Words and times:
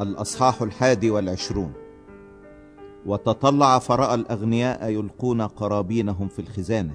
الأصحاح 0.00 0.62
الحادي 0.62 1.10
والعشرون. 1.10 1.72
وتطلع 3.06 3.78
فرأى 3.78 4.14
الأغنياء 4.14 4.88
يلقون 4.88 5.42
قرابينهم 5.42 6.28
في 6.28 6.38
الخزانة. 6.38 6.94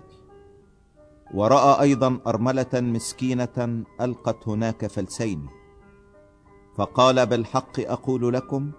ورأى 1.34 1.81
أيضا 1.81 2.20
أرملة 2.27 2.70
مسكينة 2.73 3.84
ألقت 4.02 4.48
هناك 4.48 4.88
فلسين. 4.88 5.48
فقال 6.75 7.25
بالحق 7.25 7.79
أقول 7.79 8.34
لكم 8.34 8.72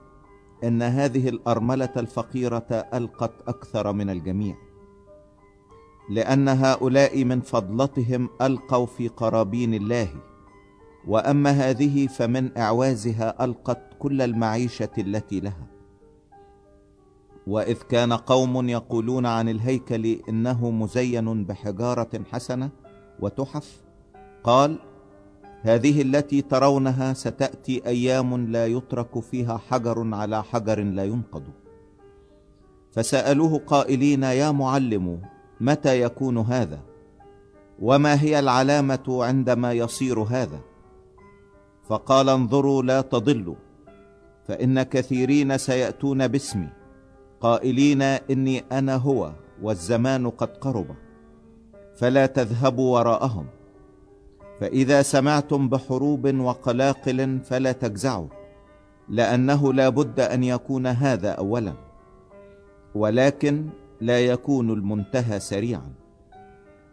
إن 0.64 0.82
هذه 0.82 1.28
الأرملة 1.28 1.92
الفقيرة 1.96 2.86
ألقت 2.94 3.48
أكثر 3.48 3.92
من 3.92 4.10
الجميع. 4.10 4.56
لأن 6.10 6.48
هؤلاء 6.48 7.24
من 7.24 7.40
فضلتهم 7.40 8.28
ألقوا 8.42 8.86
في 8.86 9.08
قرابين 9.08 9.74
الله. 9.74 10.31
وأما 11.08 11.50
هذه 11.50 12.06
فمن 12.06 12.58
إعوازها 12.58 13.44
ألقت 13.44 13.78
كل 13.98 14.22
المعيشة 14.22 14.90
التي 14.98 15.40
لها. 15.40 15.66
وإذ 17.46 17.76
كان 17.76 18.12
قوم 18.12 18.68
يقولون 18.68 19.26
عن 19.26 19.48
الهيكل 19.48 20.06
إنه 20.28 20.70
مزين 20.70 21.44
بحجارة 21.44 22.22
حسنة 22.32 22.70
وتحف 23.20 23.82
قال 24.44 24.78
هذه 25.62 26.02
التي 26.02 26.42
ترونها 26.42 27.12
ستأتي 27.12 27.86
أيام 27.86 28.46
لا 28.46 28.66
يترك 28.66 29.18
فيها 29.20 29.56
حجر 29.56 30.14
على 30.14 30.42
حجر 30.42 30.82
لا 30.82 31.04
ينقض. 31.04 31.42
فسألوه 32.92 33.58
قائلين 33.58 34.22
يا 34.22 34.50
معلم 34.50 35.20
متى 35.60 36.02
يكون 36.02 36.38
هذا؟ 36.38 36.80
وما 37.80 38.22
هي 38.22 38.38
العلامة 38.38 39.24
عندما 39.24 39.72
يصير 39.72 40.20
هذا؟ 40.20 40.60
فقال 41.82 42.28
انظروا 42.28 42.82
لا 42.82 43.00
تضلوا 43.00 43.54
فإن 44.48 44.82
كثيرين 44.82 45.58
سيأتون 45.58 46.28
باسمي 46.28 46.68
قائلين 47.40 48.02
إني 48.02 48.64
أنا 48.72 48.96
هو 48.96 49.32
والزمان 49.62 50.30
قد 50.30 50.56
قرب 50.56 50.86
فلا 51.96 52.26
تذهبوا 52.26 52.98
وراءهم 52.98 53.46
فإذا 54.60 55.02
سمعتم 55.02 55.68
بحروب 55.68 56.34
وقلاقل 56.34 57.40
فلا 57.44 57.72
تجزعوا 57.72 58.28
لأنه 59.08 59.72
لا 59.72 59.88
بد 59.88 60.20
أن 60.20 60.44
يكون 60.44 60.86
هذا 60.86 61.30
أولا 61.30 61.72
ولكن 62.94 63.66
لا 64.00 64.20
يكون 64.20 64.70
المنتهى 64.70 65.40
سريعا. 65.40 65.92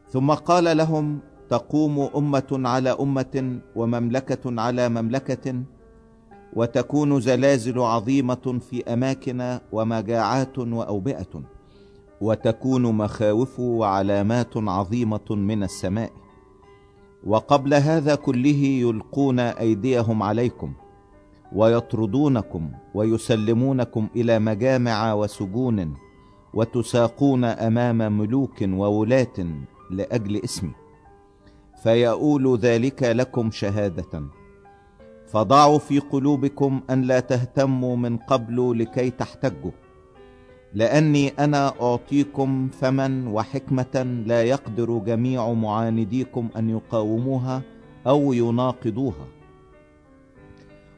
ثم 0.10 0.32
قال 0.34 0.78
لهم 0.78 1.20
تقوم 1.50 2.10
أمة 2.16 2.52
على 2.52 2.90
أمة 2.90 3.60
ومملكة 3.76 4.62
على 4.62 4.90
مملكة 4.90 5.64
وتكون 6.54 7.20
زلازل 7.22 7.80
عظيمة 7.80 8.60
في 8.70 8.84
أماكن 8.94 9.60
ومجاعات 9.72 10.58
وأوبئة 10.58 11.44
وتكون 12.22 12.82
مخاوف 12.82 13.60
وعلامات 13.60 14.58
عظيمة 14.58 15.30
من 15.30 15.64
السماء. 15.64 16.12
وقبل 17.28 17.74
هذا 17.74 18.16
كله 18.16 18.58
يلقون 18.58 19.40
أيديهم 19.40 20.24
عليكم 20.24 20.74
ويطردونكم 21.56 22.72
ويسلمونكم 22.96 24.08
إلى 24.16 24.40
مجامع 24.40 25.14
وسجون 25.14 25.94
وتساقون 26.54 27.44
أمام 27.44 28.18
ملوك 28.18 28.62
وولاة 28.62 29.38
لأجل 29.92 30.38
اسمي 30.38 30.72
فيؤول 31.84 32.58
ذلك 32.58 33.04
لكم 33.04 33.52
شهادة. 33.52 34.24
فضعوا 35.28 35.80
في 35.80 36.00
قلوبكم 36.00 36.82
أن 36.90 37.02
لا 37.02 37.20
تهتموا 37.20 37.96
من 37.96 38.18
قبل 38.18 38.80
لكي 38.80 39.10
تحتجوا. 39.10 39.72
لأني 40.74 41.30
أنا 41.30 41.74
أعطيكم 41.82 42.70
فما 42.70 43.30
وحكمة 43.30 44.24
لا 44.26 44.44
يقدر 44.44 44.98
جميع 44.98 45.54
معانديكم 45.54 46.50
أن 46.58 46.70
يقاوموها 46.70 47.62
أو 48.08 48.34
يناقضوها. 48.34 49.28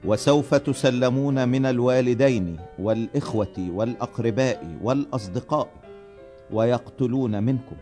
وسوف 0.06 0.56
تسلمون 0.56 1.50
من 1.50 1.66
الوالدين 1.66 2.58
والإخوة 2.80 3.69
والأقرباء 3.69 4.78
والأصدقاء 4.84 5.68
ويقتلون 6.52 7.44
منكم. 7.44 7.75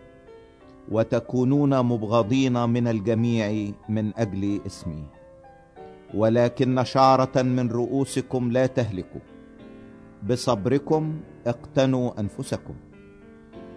وتكونون 0.92 1.80
مبغضين 1.80 2.70
من 2.70 2.88
الجميع 2.88 3.72
من 3.90 4.18
أجل 4.18 4.62
اسمي. 4.66 5.04
ولكن 6.14 6.84
شعرة 6.84 7.42
من 7.42 7.70
رؤوسكم 7.70 8.52
لا 8.52 8.66
تهلكوا. 8.66 9.22
بصبركم 10.30 11.20
اقتنوا 11.48 12.20
أنفسكم. 12.20 12.74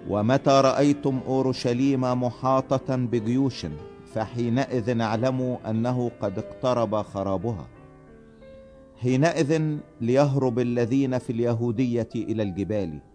ومتى 0.08 0.50
رأيتم 0.50 1.20
أورشليم 1.26 2.00
محاطة 2.00 2.96
بجيوش 2.96 3.66
فحينئذ 4.14 5.00
اعلموا 5.00 5.70
أنه 5.70 6.10
قد 6.20 6.38
اقترب 6.38 7.02
خرابها. 7.02 7.66
حينئذ 9.00 9.78
ليهرب 10.00 10.58
الذين 10.58 11.18
في 11.18 11.30
اليهودية 11.30 12.08
إلى 12.14 12.42
الجبال. 12.42 13.11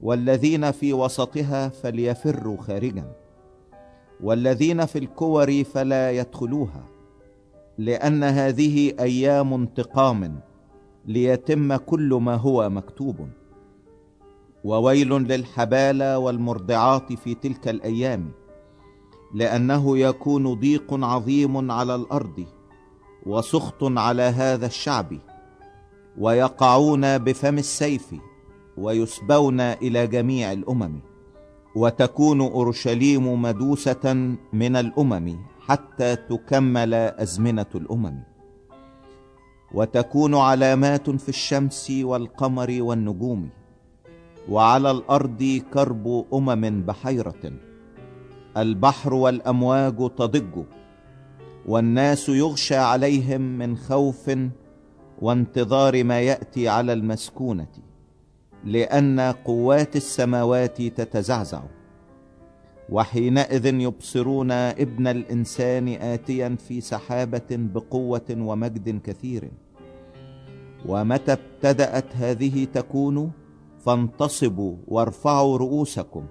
والذين 0.00 0.70
في 0.70 0.92
وسطها 0.92 1.68
فليفروا 1.68 2.56
خارجا 2.56 3.12
والذين 4.20 4.86
في 4.86 4.98
الكور 4.98 5.64
فلا 5.64 6.10
يدخلوها 6.10 6.84
لأن 7.78 8.24
هذه 8.24 8.94
أيام 9.00 9.54
انتقام 9.54 10.40
ليتم 11.06 11.76
كل 11.76 12.14
ما 12.22 12.34
هو 12.34 12.70
مكتوب. 12.70 13.28
وويل 14.64 15.08
للحبالة 15.08 16.18
والمرضعات 16.18 17.12
في 17.12 17.34
تلك 17.34 17.68
الأيام 17.68 18.30
لأنه 19.34 19.98
يكون 19.98 20.54
ضيق 20.54 20.94
عظيم 21.04 21.70
على 21.70 21.94
الأرض 21.94 22.44
وسخط 23.26 23.84
على 23.84 24.22
هذا 24.22 24.66
الشعب 24.66 25.18
ويقعون 26.18 27.18
بفم 27.18 27.58
السيف. 27.58 28.14
ويسبون 28.80 29.60
إلى 29.60 30.06
جميع 30.06 30.52
الأمم 30.52 31.00
وتكون 31.74 32.40
أورشليم 32.40 33.42
مدوسة 33.42 34.36
من 34.52 34.76
الأمم 34.76 35.36
حتى 35.60 36.16
تكمل 36.16 36.94
أزمنة 36.94 37.66
الأمم. 37.74 38.22
وتكون 39.74 40.34
علامات 40.34 41.10
في 41.10 41.28
الشمس 41.28 41.90
والقمر 41.90 42.76
والنجوم 42.80 43.48
وعلى 44.48 44.90
الأرض 44.90 45.62
كرب 45.74 46.24
أمم 46.34 46.82
بحيرة. 46.82 47.52
البحر 48.56 49.14
والأمواج 49.14 49.96
تضج 50.16 50.64
والناس 51.66 52.28
يغشى 52.28 52.76
عليهم 52.76 53.40
من 53.40 53.76
خوف 53.76 54.30
وانتظار 55.22 56.04
ما 56.04 56.20
يأتي 56.20 56.68
على 56.68 56.92
المسكونة. 56.92 57.87
لأن 58.64 59.20
قوات 59.20 59.96
السماوات 59.96 60.82
تتزعزع. 60.82 61.62
وحينئذ 62.90 63.66
يبصرون 63.66 64.50
ابن 64.52 65.06
الإنسان 65.06 65.88
آتيا 65.88 66.56
في 66.68 66.80
سحابة 66.80 67.48
بقوة 67.50 68.30
ومجد 68.30 69.00
كثير. 69.02 69.50
ومتى 70.86 71.32
ابتدأت 71.32 72.16
هذه 72.16 72.64
تكون؟ 72.64 73.30
فانتصبوا 73.78 74.76
وارفعوا 74.86 75.56
رؤوسكم 75.58 76.24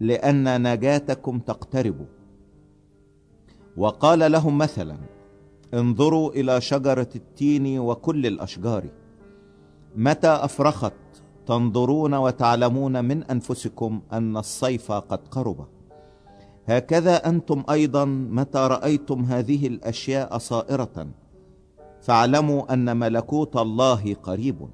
لأن 0.00 0.72
نجاتكم 0.72 1.38
تقترب. 1.38 2.06
وقال 3.76 4.32
لهم 4.32 4.58
مثلا 4.58 4.96
انظروا 5.74 6.32
إلى 6.32 6.60
شجرة 6.60 7.08
التين 7.16 7.78
وكل 7.78 8.26
الأشجار. 8.26 8.84
متى 9.96 10.28
أفرخت؟ 10.28 10.92
تنظرون 11.48 12.14
وتعلمون 12.14 13.04
من 13.04 13.24
أنفسكم 13.24 14.00
أن 14.12 14.36
الصيف 14.36 14.92
قد 14.92 15.28
قرب. 15.30 15.66
هكذا 16.66 17.28
أنتم 17.28 17.64
أيضا 17.70 18.04
متى 18.04 18.58
رأيتم 18.58 19.24
هذه 19.24 19.66
الأشياء 19.66 20.38
صائرة. 20.38 21.06
فاعلموا 22.00 22.72
أن 22.72 22.96
ملكوت 22.96 23.56
الله 23.56 24.14
قريب. 24.14 24.68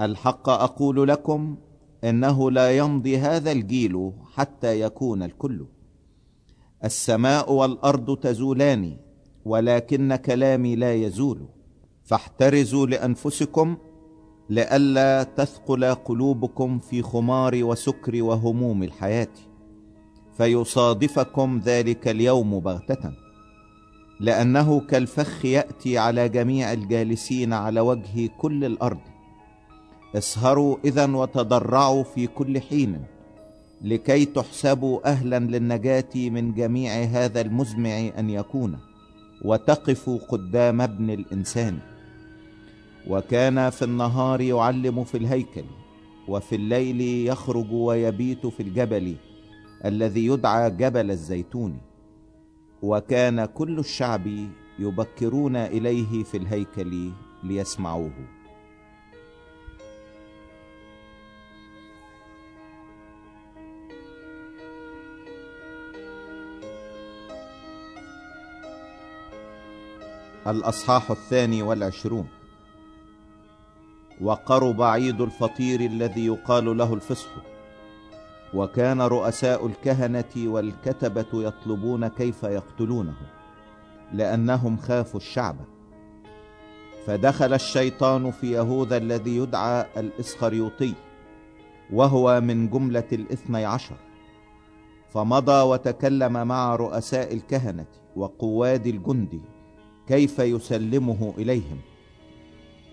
الحق 0.00 0.48
أقول 0.48 1.08
لكم 1.08 1.56
إنه 2.04 2.50
لا 2.50 2.76
يمضي 2.76 3.18
هذا 3.18 3.52
الجيل 3.52 4.12
حتى 4.34 4.80
يكون 4.80 5.22
الكل. 5.22 5.66
السماء 6.84 7.52
والأرض 7.52 8.16
تزولان 8.16 8.96
ولكن 9.44 10.16
كلامي 10.16 10.76
لا 10.76 10.94
يزول. 10.94 11.48
فاحترزوا 12.04 12.86
لأنفسكم 12.86 13.76
لئلا 14.50 15.22
تثقل 15.22 15.84
قلوبكم 15.84 16.78
في 16.78 17.02
خمار 17.02 17.64
وسكر 17.64 18.22
وهموم 18.22 18.82
الحياة 18.82 19.28
فيصادفكم 20.36 21.60
ذلك 21.64 22.08
اليوم 22.08 22.60
بغتة 22.60 23.12
لأنه 24.20 24.80
كالفخ 24.80 25.44
يأتي 25.44 25.98
على 25.98 26.28
جميع 26.28 26.72
الجالسين 26.72 27.52
على 27.52 27.80
وجه 27.80 28.28
كل 28.38 28.64
الأرض. 28.64 29.00
اسهروا 30.14 30.76
إذا 30.84 31.06
وتضرعوا 31.16 32.02
في 32.02 32.26
كل 32.26 32.60
حين 32.60 33.02
لكي 33.82 34.24
تحسبوا 34.24 35.10
أهلا 35.10 35.38
للنجاة 35.38 36.14
من 36.14 36.54
جميع 36.54 36.92
هذا 36.92 37.40
المزمع 37.40 38.10
أن 38.18 38.30
يكون 38.30 38.78
وتقفوا 39.44 40.18
قدام 40.18 40.80
ابن 40.80 41.10
الإنسان. 41.10 41.78
وكان 43.08 43.70
في 43.70 43.84
النهار 43.84 44.40
يعلم 44.40 45.04
في 45.04 45.16
الهيكل 45.18 45.64
وفي 46.28 46.54
الليل 46.54 47.00
يخرج 47.00 47.72
ويبيت 47.72 48.46
في 48.46 48.62
الجبل 48.62 49.16
الذي 49.84 50.26
يدعى 50.26 50.70
جبل 50.70 51.10
الزيتون. 51.10 51.80
وكان 52.82 53.44
كل 53.44 53.78
الشعب 53.78 54.26
يبكرون 54.78 55.56
إليه 55.56 56.24
في 56.24 56.36
الهيكل 56.36 57.10
ليسمعوه. 57.42 58.12
الأصحاح 70.46 71.10
الثاني 71.10 71.62
والعشرون. 71.62 72.39
وقرب 74.22 74.82
عيد 74.82 75.20
الفطير 75.20 75.80
الذي 75.80 76.26
يقال 76.26 76.78
له 76.78 76.94
الفصح. 76.94 77.30
وكان 78.54 79.02
رؤساء 79.02 79.66
الكهنة 79.66 80.24
والكتبة 80.36 81.26
يطلبون 81.34 82.08
كيف 82.08 82.42
يقتلونه 82.42 83.16
لأنهم 84.12 84.76
خافوا 84.76 85.20
الشعب. 85.20 85.56
فدخل 87.06 87.54
الشيطان 87.54 88.30
في 88.30 88.52
يهوذا 88.52 88.96
الذي 88.96 89.36
يدعى 89.36 89.86
الإسخريوطي 89.96 90.94
وهو 91.92 92.40
من 92.40 92.70
جملة 92.70 93.08
الاثني 93.12 93.64
عشر. 93.64 93.96
فمضى 95.10 95.62
وتكلم 95.62 96.32
مع 96.32 96.76
رؤساء 96.76 97.34
الكهنة 97.34 97.86
وقواد 98.16 98.86
الجند 98.86 99.40
كيف 100.06 100.38
يسلمه 100.38 101.34
إليهم. 101.38 101.78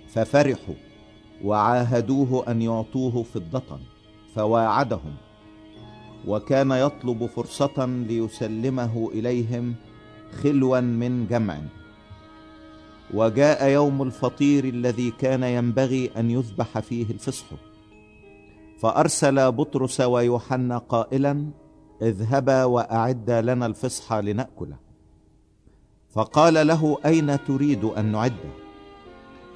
ففرحوا 0.07 0.75
وعاهدوه 1.43 2.51
أن 2.51 2.61
يعطوه 2.61 3.23
فضة 3.23 3.79
فواعدهم 4.35 5.15
وكان 6.27 6.71
يطلب 6.71 7.25
فرصة 7.25 7.85
ليسلمه 7.85 9.09
إليهم 9.13 9.75
خلوا 10.43 10.79
من 10.79 11.27
جمع. 11.27 11.57
وجاء 13.13 13.69
يوم 13.69 14.01
الفطير 14.01 14.65
الذي 14.65 15.11
كان 15.11 15.43
ينبغي 15.43 16.11
أن 16.17 16.31
يذبح 16.31 16.79
فيه 16.79 17.09
الفصح. 17.09 17.45
فأرسل 18.79 19.51
بطرس 19.51 20.01
ويوحنا 20.01 20.77
قائلا 20.77 21.49
اذهبا 22.01 22.63
واعدا 22.63 23.41
لنا 23.41 23.65
الفصح 23.65 24.13
لنأكله. 24.13 24.77
فقال 26.09 26.67
له 26.67 26.97
أين 27.05 27.45
تريد 27.45 27.83
أن 27.85 28.11
نعده؟ 28.11 28.66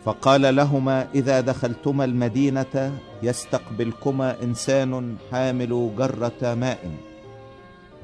فقال 0.03 0.56
لهما 0.56 1.07
إذا 1.15 1.42
دخلتما 1.42 2.06
المدينة 2.06 3.00
يستقبلكما 3.24 4.44
إنسان 4.44 5.15
حامل 5.31 5.92
جرة 5.98 6.53
ماء. 6.53 6.92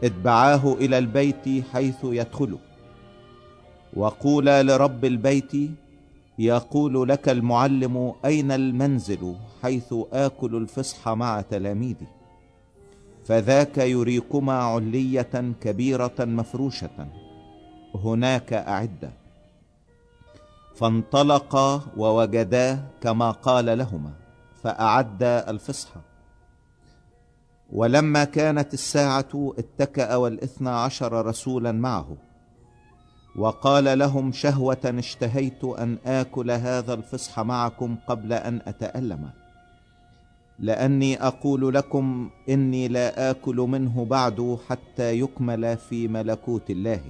اتبعاه 0.03 0.73
إلى 0.73 0.97
البيت 0.97 1.65
حيث 1.73 1.97
يدخل. 2.03 2.57
وقولا 3.93 4.63
لرب 4.63 5.05
البيت 5.05 5.51
يقول 6.39 7.09
لك 7.09 7.29
المعلم 7.29 8.13
أين 8.25 8.51
المنزل 8.51 9.35
حيث 9.63 9.93
آكل 10.13 10.55
الفصح 10.55 11.09
مع 11.09 11.41
تلاميذي؟ 11.41 12.07
فذاك 13.25 13.77
يريكما 13.77 14.53
علية 14.53 15.53
كبيرة 15.61 16.15
مفروشة. 16.19 17.07
هناك 17.95 18.53
أعدة. 18.53 19.11
فانطلقا 20.77 21.81
ووجدا 21.97 22.87
كما 23.01 23.31
قال 23.31 23.77
لهما 23.77 24.11
فاعدا 24.63 25.49
الفصح. 25.49 25.89
ولما 27.73 28.23
كانت 28.23 28.73
الساعة 28.73 29.53
اتكأ 29.57 30.15
والإثنى 30.15 30.69
عشر 30.69 31.25
رسولا 31.25 31.71
معه 31.71 32.17
وقال 33.35 33.99
لهم 33.99 34.31
شهوة 34.31 34.77
اشتهيت 34.85 35.63
أن 35.63 35.97
آكل 36.05 36.51
هذا 36.51 36.93
الفصح 36.93 37.39
معكم 37.39 37.95
قبل 38.07 38.33
أن 38.33 38.61
أتألم. 38.65 39.29
لأني 40.59 41.27
أقول 41.27 41.73
لكم 41.73 42.29
إني 42.49 42.87
لا 42.87 43.31
آكل 43.31 43.55
منه 43.55 44.05
بعد 44.05 44.57
حتى 44.69 45.19
يكمل 45.19 45.77
في 45.77 46.07
ملكوت 46.07 46.69
الله. 46.69 47.01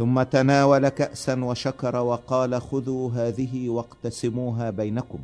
ثم 0.00 0.22
تناول 0.22 0.88
كأسا 0.88 1.44
وشكر 1.44 1.96
وقال 1.96 2.60
خذوا 2.60 3.10
هذه 3.10 3.68
واقتسموها 3.68 4.70
بينكم. 4.70 5.18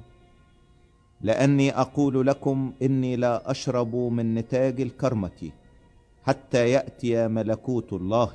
لأني 1.20 1.80
أقول 1.80 2.26
لكم 2.26 2.72
إني 2.82 3.16
لا 3.16 3.50
أشرب 3.50 3.96
من 3.96 4.34
نتاج 4.34 4.80
الكرمة 4.80 5.50
حتى 6.26 6.70
يأتي 6.70 7.28
ملكوت 7.28 7.92
الله. 7.92 8.32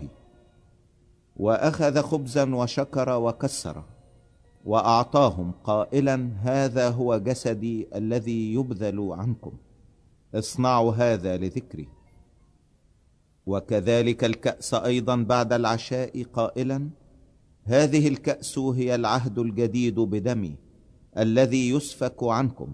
وأخذ 1.37 2.01
خبزا 2.01 2.55
وشكر 2.55 3.09
وكسر 3.09 3.83
وأعطاهم 4.65 5.51
قائلا 5.63 6.29
هذا 6.41 6.89
هو 6.89 7.17
جسدي 7.17 7.87
الذي 7.95 8.53
يبذل 8.53 9.09
عنكم. 9.11 9.51
اصنعوا 10.35 10.93
هذا 10.93 11.37
لذكري. 11.37 11.87
وكذلك 13.51 14.23
الكأس 14.23 14.73
أيضا 14.73 15.15
بعد 15.15 15.53
العشاء 15.53 16.23
قائلا 16.23 16.89
هذه 17.63 18.07
الكأس 18.07 18.59
هي 18.59 18.95
العهد 18.95 19.39
الجديد 19.39 19.99
بدمي 19.99 20.55
الذي 21.17 21.69
يسفك 21.69 22.23
عنكم 22.23 22.73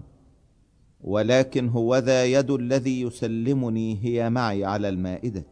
ولكن 1.00 1.68
هوذا 1.68 2.24
يد 2.24 2.50
الذي 2.50 3.00
يسلمني 3.00 3.98
هي 4.04 4.30
معي 4.30 4.64
على 4.64 4.88
المائدة. 4.88 5.46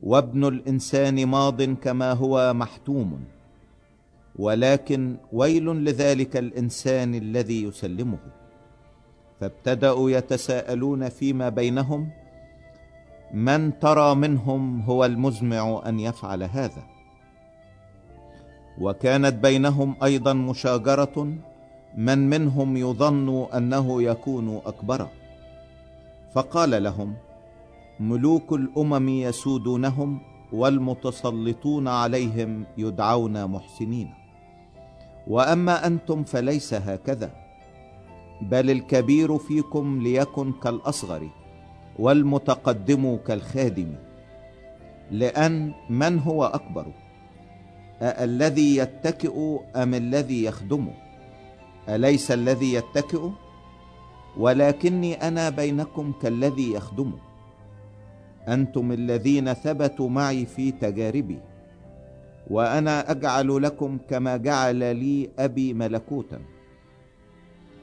وابن 0.00 0.44
الإنسان 0.44 1.26
ماض 1.26 1.62
كما 1.62 2.12
هو 2.12 2.54
محتوم 2.54 3.24
ولكن 4.36 5.16
ويل 5.32 5.66
لذلك 5.84 6.36
الإنسان 6.36 7.14
الذي 7.14 7.62
يسلمه. 7.62 8.18
فابتدأوا 9.40 10.10
يتساءلون 10.10 11.08
فيما 11.08 11.48
بينهم 11.48 12.10
من 13.32 13.78
ترى 13.78 14.14
منهم 14.14 14.80
هو 14.80 15.04
المزمع 15.04 15.82
أن 15.86 16.00
يفعل 16.00 16.42
هذا. 16.42 16.82
وكانت 18.80 19.34
بينهم 19.34 19.96
أيضا 20.02 20.32
مشاجرة 20.32 21.34
من 21.96 22.30
منهم 22.30 22.76
يظن 22.76 23.46
أنه 23.54 24.02
يكون 24.02 24.60
أكبر. 24.66 25.08
فقال 26.34 26.82
لهم 26.82 27.14
ملوك 28.00 28.52
الأمم 28.52 29.08
يسودونهم 29.08 30.20
والمتسلطون 30.52 31.88
عليهم 31.88 32.64
يدعون 32.78 33.44
محسنين. 33.46 34.14
وأما 35.26 35.86
أنتم 35.86 36.24
فليس 36.24 36.74
هكذا 36.74 37.30
بل 38.42 38.70
الكبير 38.70 39.38
فيكم 39.38 40.02
ليكن 40.02 40.52
كالأصغر. 40.52 41.43
والمتقدم 41.98 43.16
كالخادم 43.16 43.94
لأن 45.10 45.72
من 45.90 46.18
هو 46.18 46.44
أكبر؟ 46.44 46.86
الذي 48.02 48.76
يتكئ 48.76 49.58
أم 49.76 49.94
الذي 49.94 50.44
يخدمه 50.44 50.92
أليس 51.88 52.30
الذي 52.30 52.72
يتكئ؟ 52.72 53.28
ولكني 54.36 55.14
أنا 55.28 55.50
بينكم 55.50 56.12
كالذي 56.22 56.72
يخدمه 56.72 57.18
أنتم 58.48 58.92
الذين 58.92 59.52
ثبتوا 59.52 60.08
معي 60.08 60.46
في 60.46 60.72
تجاربي 60.72 61.38
وأنا 62.50 63.10
أجعل 63.10 63.62
لكم 63.62 63.98
كما 64.10 64.36
جعل 64.36 64.96
لي 64.96 65.30
أبي 65.38 65.74
ملكوتا 65.74 66.40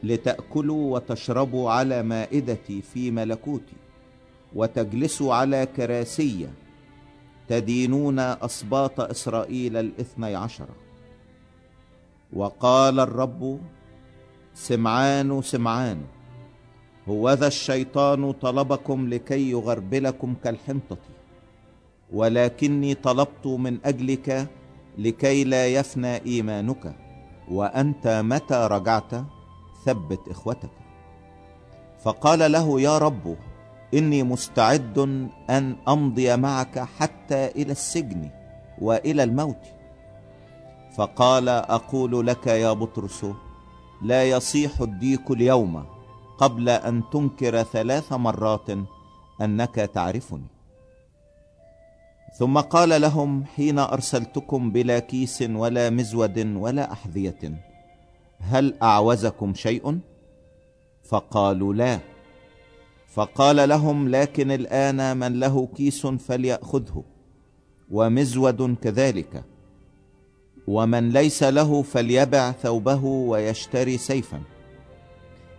لتأكلوا 0.03 0.93
وتشربوا 0.93 1.71
على 1.71 2.03
مائدتي 2.03 2.81
في 2.81 3.11
ملكوتي. 3.11 3.80
وتجلسوا 4.55 5.33
على 5.33 5.65
كراسي 5.65 6.49
تدينون 7.47 8.19
اسباط 8.19 8.99
إسرائيل 8.99 9.77
الاثني 9.77 10.35
عشر. 10.35 10.67
وقال 12.33 12.99
الرب 12.99 13.59
سمعان 14.53 15.41
سمعان 15.41 16.01
هوذا 17.09 17.47
الشيطان 17.47 18.31
طلبكم 18.31 19.09
لكي 19.09 19.51
يغربلكم 19.51 20.35
كالحنطة 20.43 20.97
ولكني 22.13 22.93
طلبت 22.93 23.47
من 23.47 23.77
أجلك 23.85 24.47
لكي 24.97 25.43
لا 25.43 25.67
يفنى 25.67 26.25
إيمانك 26.25 26.95
وأنت 27.51 28.07
متى 28.07 28.67
رجعت؟ 28.71 29.11
ثبت 29.85 30.27
إخوتك. 30.29 30.69
فقال 32.03 32.51
له 32.51 32.81
يا 32.81 32.97
رب 32.97 33.35
إني 33.93 34.23
مستعد 34.23 34.99
أن 35.49 35.75
أمضي 35.87 36.37
معك 36.37 36.79
حتى 36.79 37.47
إلى 37.47 37.71
السجن 37.71 38.29
وإلى 38.81 39.23
الموت. 39.23 39.65
فقال 40.97 41.49
أقول 41.49 42.27
لك 42.27 42.47
يا 42.47 42.73
بطرس 42.73 43.25
لا 44.01 44.29
يصيح 44.29 44.81
الديك 44.81 45.31
اليوم 45.31 45.85
قبل 46.37 46.69
أن 46.69 47.03
تنكر 47.11 47.63
ثلاث 47.63 48.13
مرات 48.13 48.69
أنك 49.41 49.75
تعرفني. 49.75 50.47
ثم 52.39 52.59
قال 52.59 53.01
لهم 53.01 53.45
حين 53.45 53.79
أرسلتكم 53.79 54.71
بلا 54.71 54.99
كيس 54.99 55.41
ولا 55.41 55.89
مزود 55.89 56.55
ولا 56.55 56.91
أحذية 56.91 57.63
هل 58.39 58.73
أعوزكم 58.83 59.53
شيء؟ 59.53 59.99
فقالوا 61.03 61.73
لا. 61.73 61.99
فقال 63.11 63.69
لهم 63.69 64.09
لكن 64.09 64.51
الآن 64.51 65.17
من 65.17 65.39
له 65.39 65.67
كيس 65.75 66.07
فليأخذه. 66.07 67.03
ومزود 67.91 68.75
كذلك 68.81 69.43
ومن 70.67 71.09
ليس 71.09 71.43
له 71.43 71.81
فليبع 71.81 72.51
ثوبه 72.51 73.05
ويشتري 73.05 73.97
سيفا. 73.97 74.41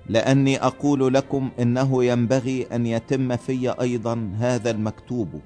لأني 0.08 0.62
أقول 0.62 1.14
لكم 1.14 1.50
إنه 1.60 2.04
ينبغي 2.04 2.66
أن 2.72 2.86
يتم 2.86 3.36
في 3.36 3.80
أيضا 3.80 4.32
هذا 4.38 4.70
المكتوب 4.70 5.40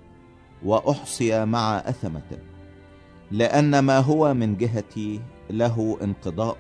وأحصي 0.65 1.45
مع 1.45 1.77
أثمة 1.77 2.39
لأن 3.31 3.79
ما 3.79 3.99
هو 3.99 4.35
من 4.35 4.57
جهتي 4.57 5.21
له 5.51 5.99
انقضاء. 6.03 6.57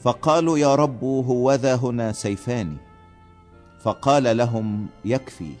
فقالوا 0.00 0.58
يا 0.58 0.74
رب 0.74 1.04
هوذا 1.04 1.74
هنا 1.76 2.12
سيفان. 2.12 2.76
فقال 3.80 4.36
لهم 4.36 4.86
يكفي. 5.04 5.52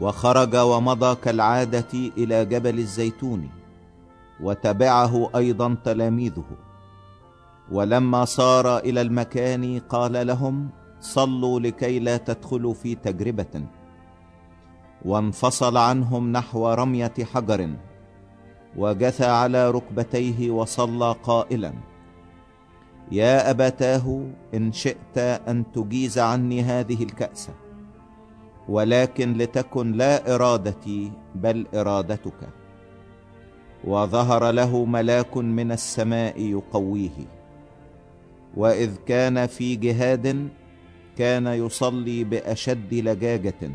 وخرج 0.00 0.56
ومضى 0.56 1.14
كالعادة 1.14 1.92
إلى 2.18 2.44
جبل 2.44 2.78
الزيتون 2.78 3.50
وتبعه 4.40 5.30
أيضا 5.36 5.76
تلاميذه. 5.84 6.44
ولما 7.72 8.24
صار 8.24 8.78
إلى 8.78 9.00
المكان 9.00 9.80
قال 9.88 10.26
لهم 10.26 10.68
صلوا 11.00 11.60
لكي 11.60 11.98
لا 11.98 12.16
تدخلوا 12.16 12.74
في 12.74 12.94
تجربة. 12.94 13.64
وانفصل 15.04 15.76
عنهم 15.76 16.32
نحو 16.32 16.68
رمية 16.68 17.12
حجر 17.34 17.70
وجثى 18.76 19.26
على 19.26 19.70
ركبتيه 19.70 20.50
وصلى 20.50 21.14
قائلا 21.22 21.72
يا 23.12 23.50
أبتاه 23.50 24.26
إن 24.54 24.72
شئت 24.72 25.18
أن 25.18 25.64
تجيز 25.74 26.18
عني 26.18 26.62
هذه 26.62 27.02
الكأس. 27.02 27.50
ولكن 28.68 29.32
لتكن 29.32 29.92
لا 29.92 30.34
إرادتي 30.34 31.12
بل 31.34 31.66
إرادتك. 31.74 32.48
وظهر 33.84 34.50
له 34.50 34.84
ملاك 34.84 35.36
من 35.36 35.72
السماء 35.72 36.40
يقويه. 36.40 37.18
وإذ 38.56 38.96
كان 39.06 39.46
في 39.46 39.76
جهاد 39.76 40.48
كان 41.18 41.46
يصلي 41.46 42.24
بأشد 42.24 42.94
لجاجة. 42.94 43.70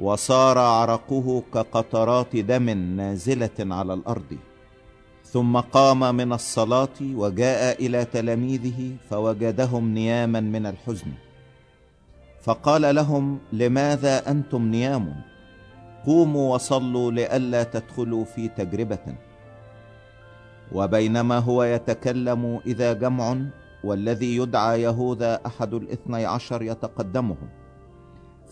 وصار 0.00 0.58
عرقه 0.58 1.42
كقطرات 1.54 2.36
دم 2.36 2.70
نازلة 2.70 3.58
على 3.60 3.94
الأرض. 3.94 4.36
ثم 5.32 5.56
قام 5.56 6.14
من 6.14 6.32
الصلاة 6.32 7.00
وجاء 7.00 7.86
إلى 7.86 8.04
تلاميذه 8.04 8.96
فوجدهم 9.10 9.94
نياما 9.94 10.40
من 10.40 10.66
الحزن. 10.66 11.12
فقال 12.42 12.94
لهم 12.94 13.38
لماذا 13.52 14.30
أنتم 14.30 14.62
نيام؟ 14.62 15.14
قوموا 16.06 16.54
وصلوا 16.54 17.12
لئلا 17.12 17.62
تدخلوا 17.62 18.24
في 18.24 18.48
تجربة. 18.48 19.16
وبينما 20.72 21.38
هو 21.38 21.62
يتكلم 21.62 22.60
إذا 22.66 22.92
جمع 22.92 23.36
والذي 23.84 24.36
يدعى 24.36 24.82
يهوذا 24.82 25.40
أحد 25.46 25.74
الاثني 25.74 26.26
عشر 26.26 26.62
يتقدمهم 26.62 27.48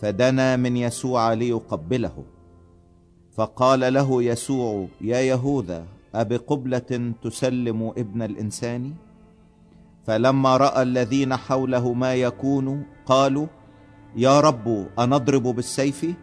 فدنا 0.01 0.55
من 0.55 0.77
يسوع 0.77 1.33
ليقبله. 1.33 2.23
فقال 3.31 3.93
له 3.93 4.23
يسوع 4.23 4.87
يا 5.01 5.21
يهوذا 5.21 5.85
أبقبلة 6.15 7.13
تسلم 7.23 7.93
ابن 7.97 8.21
الإنسان؟ 8.21 8.93
فلما 10.03 10.57
رأى 10.57 10.81
الذين 10.81 11.35
حوله 11.35 11.93
ما 11.93 12.15
يكون 12.15 12.85
قالوا 13.05 13.47
يا 14.15 14.39
رب 14.39 14.87
أنضرب 14.99 15.43
بالسيف؟ 15.43 16.15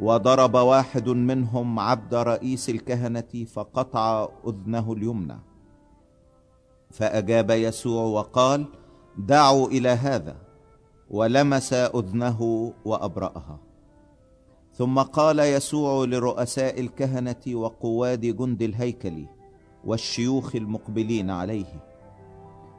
وضرب 0.00 0.54
واحد 0.54 1.08
منهم 1.08 1.78
عبد 1.78 2.14
رئيس 2.14 2.70
الكهنة 2.70 3.44
فقطع 3.52 4.28
أذنه 4.46 4.92
اليمنى. 4.92 5.38
فأجاب 6.90 7.50
يسوع 7.50 8.02
وقال 8.02 8.66
دعوا 9.18 9.68
إلى 9.68 9.88
هذا. 9.88 10.36
ولمس 11.10 11.72
أذنه 11.72 12.72
وأبرأها. 12.84 13.65
ثم 14.78 14.98
قال 14.98 15.38
يسوع 15.38 16.04
لرؤساء 16.04 16.80
الكهنة 16.80 17.42
وقواد 17.54 18.20
جند 18.20 18.62
الهيكل 18.62 19.26
والشيوخ 19.84 20.56
المقبلين 20.56 21.30
عليه 21.30 21.84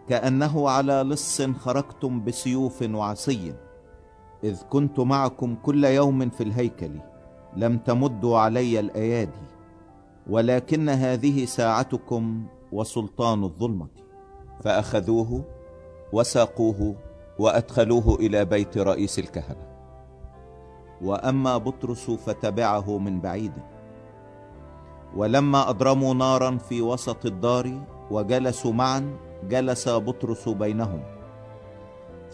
كأنه 0.09 0.69
على 0.69 0.93
لص 0.93 1.41
خرجتم 1.41 2.23
بسيوف 2.23 2.81
وعصي 2.81 3.53
إذ 4.43 4.61
كنت 4.69 4.99
معكم 4.99 5.55
كل 5.55 5.85
يوم 5.85 6.29
في 6.29 6.43
الهيكل 6.43 6.91
لم 7.55 7.77
تمدوا 7.77 8.37
علي 8.37 8.79
الأيادي 8.79 9.47
ولكن 10.29 10.89
هذه 10.89 11.45
ساعتكم 11.45 12.45
وسلطان 12.71 13.43
الظلمة. 13.43 13.87
فأخذوه 14.63 15.45
وساقوه 16.13 16.95
وأدخلوه 17.39 18.15
إلى 18.15 18.45
بيت 18.45 18.77
رئيس 18.77 19.19
الكهنة. 19.19 19.66
وأما 21.01 21.57
بطرس 21.57 22.11
فتبعه 22.11 22.97
من 22.97 23.21
بعيد. 23.21 23.53
ولما 25.15 25.69
أضرموا 25.69 26.13
نارا 26.13 26.57
في 26.57 26.81
وسط 26.81 27.25
الدار 27.25 27.81
وجلسوا 28.11 28.73
معا 28.73 29.17
جلس 29.49 29.89
بطرس 29.89 30.49
بينهم. 30.49 31.03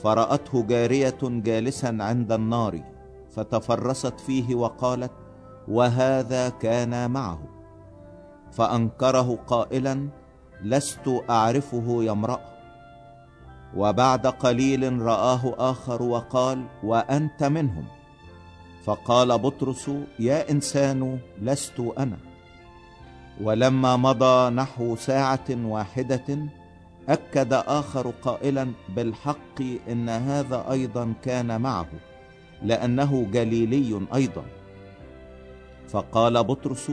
فرأته 0.03 0.63
جارية 0.63 1.19
جالسا 1.23 1.97
عند 1.99 2.31
النار 2.31 2.81
فتفرست 3.29 4.19
فيه 4.19 4.55
وقالت 4.55 5.11
وهذا 5.67 6.49
كان 6.49 7.11
معه. 7.11 7.39
فأنكره 8.51 9.39
قائلا 9.47 10.07
لست 10.61 11.23
أعرفه 11.29 12.03
يا 12.03 12.11
امرأة. 12.11 12.53
وبعد 13.77 14.27
قليل 14.27 15.01
رآه 15.01 15.53
آخر 15.71 16.03
وقال 16.03 16.65
وأنت 16.83 17.43
منهم. 17.43 17.85
فقال 18.83 19.37
بطرس 19.37 19.91
يا 20.19 20.51
إنسان 20.51 21.19
لست 21.41 21.79
أنا. 21.97 22.17
ولما 23.41 23.97
مضى 23.97 24.49
نحو 24.49 24.95
ساعة 24.95 25.45
واحدة 25.49 26.47
أكد 27.09 27.53
آخر 27.53 28.13
قائلا 28.21 28.71
بالحق 28.95 29.61
إن 29.89 30.09
هذا 30.09 30.71
أيضا 30.71 31.13
كان 31.21 31.61
معه 31.61 31.87
لأنه 32.63 33.27
جليلي 33.31 34.07
أيضا. 34.15 34.45
فقال 35.87 36.43
بطرس 36.43 36.91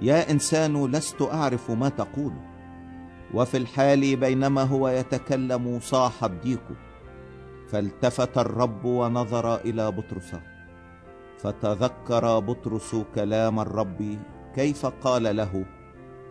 يا 0.00 0.30
إنسان 0.30 0.86
لست 0.86 1.22
أعرف 1.22 1.70
ما 1.70 1.88
تقول. 1.88 2.32
وفي 3.34 3.56
الحال 3.56 4.16
بينما 4.16 4.62
هو 4.62 4.88
يتكلم 4.88 5.80
صاح 5.82 6.24
الديك 6.24 6.66
فالتفت 7.68 8.38
الرب 8.38 8.84
ونظر 8.84 9.56
إلى 9.56 9.92
بطرس. 9.92 10.32
فتذكر 11.38 12.38
بطرس 12.38 12.96
كلام 13.14 13.60
الرب 13.60 14.18
كيف 14.54 14.86
قال 14.86 15.36
له 15.36 15.64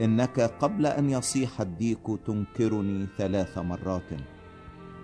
إنك 0.02 0.40
قبل 0.40 0.86
أن 0.86 1.10
يصيح 1.10 1.62
الديك 1.62 2.06
تنكرني 2.26 3.08
ثلاث 3.18 3.58
مرات. 3.58 4.12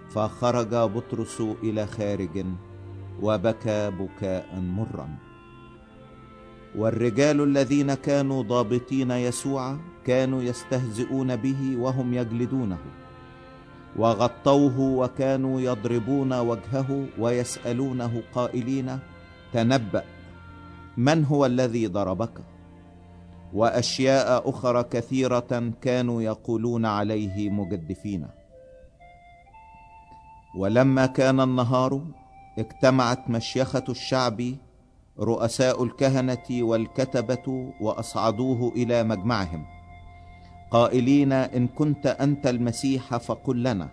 فخرج 0.10 0.74
بطرس 0.76 1.42
إلى 1.64 1.88
خارج 1.88 2.46
وبكى 3.22 3.92
بكاء 3.92 4.50
مرا. 4.60 5.08
والرجال 6.76 7.44
الذين 7.44 7.94
كانوا 7.94 8.44
ضابطين 8.44 9.12
يسوع 9.12 9.78
كانوا 10.06 10.42
يستهزئون 10.42 11.36
به 11.36 11.78
وهم 11.78 12.14
يجلدونه. 12.14 12.78
وغطوه 13.96 14.80
وكانوا 14.80 15.62
يضربون 15.62 16.34
وجهه 16.34 17.06
ويسألونه 17.20 18.24
قائلين 18.34 19.00
تنبأ. 19.54 20.04
من 20.98 21.26
هو 21.26 21.46
الذي 21.46 21.88
ضربك؟ 21.88 22.42
وأشياء 23.54 24.50
أخرى 24.50 24.84
كثيرة 24.84 25.72
كانوا 25.82 26.22
يقولون 26.22 26.86
عليه 26.86 27.50
مجدفين. 27.50 28.28
ولما 30.58 31.06
كان 31.06 31.40
النهار 31.40 32.02
اجتمعت 32.60 33.30
مشيخة 33.30 33.84
الشعب 33.90 34.42
رؤساء 35.20 35.84
الكهنة 35.84 36.48
والكتبة 36.50 37.74
وأصعدوه 37.82 38.72
إلى 38.76 39.04
مجمعهم. 39.04 39.66
قائلين 40.72 41.32
إن 41.32 41.68
كنت 41.68 42.08
أنت 42.08 42.48
المسيح 42.48 43.18
فقل 43.18 43.64
لنا. 43.64 43.90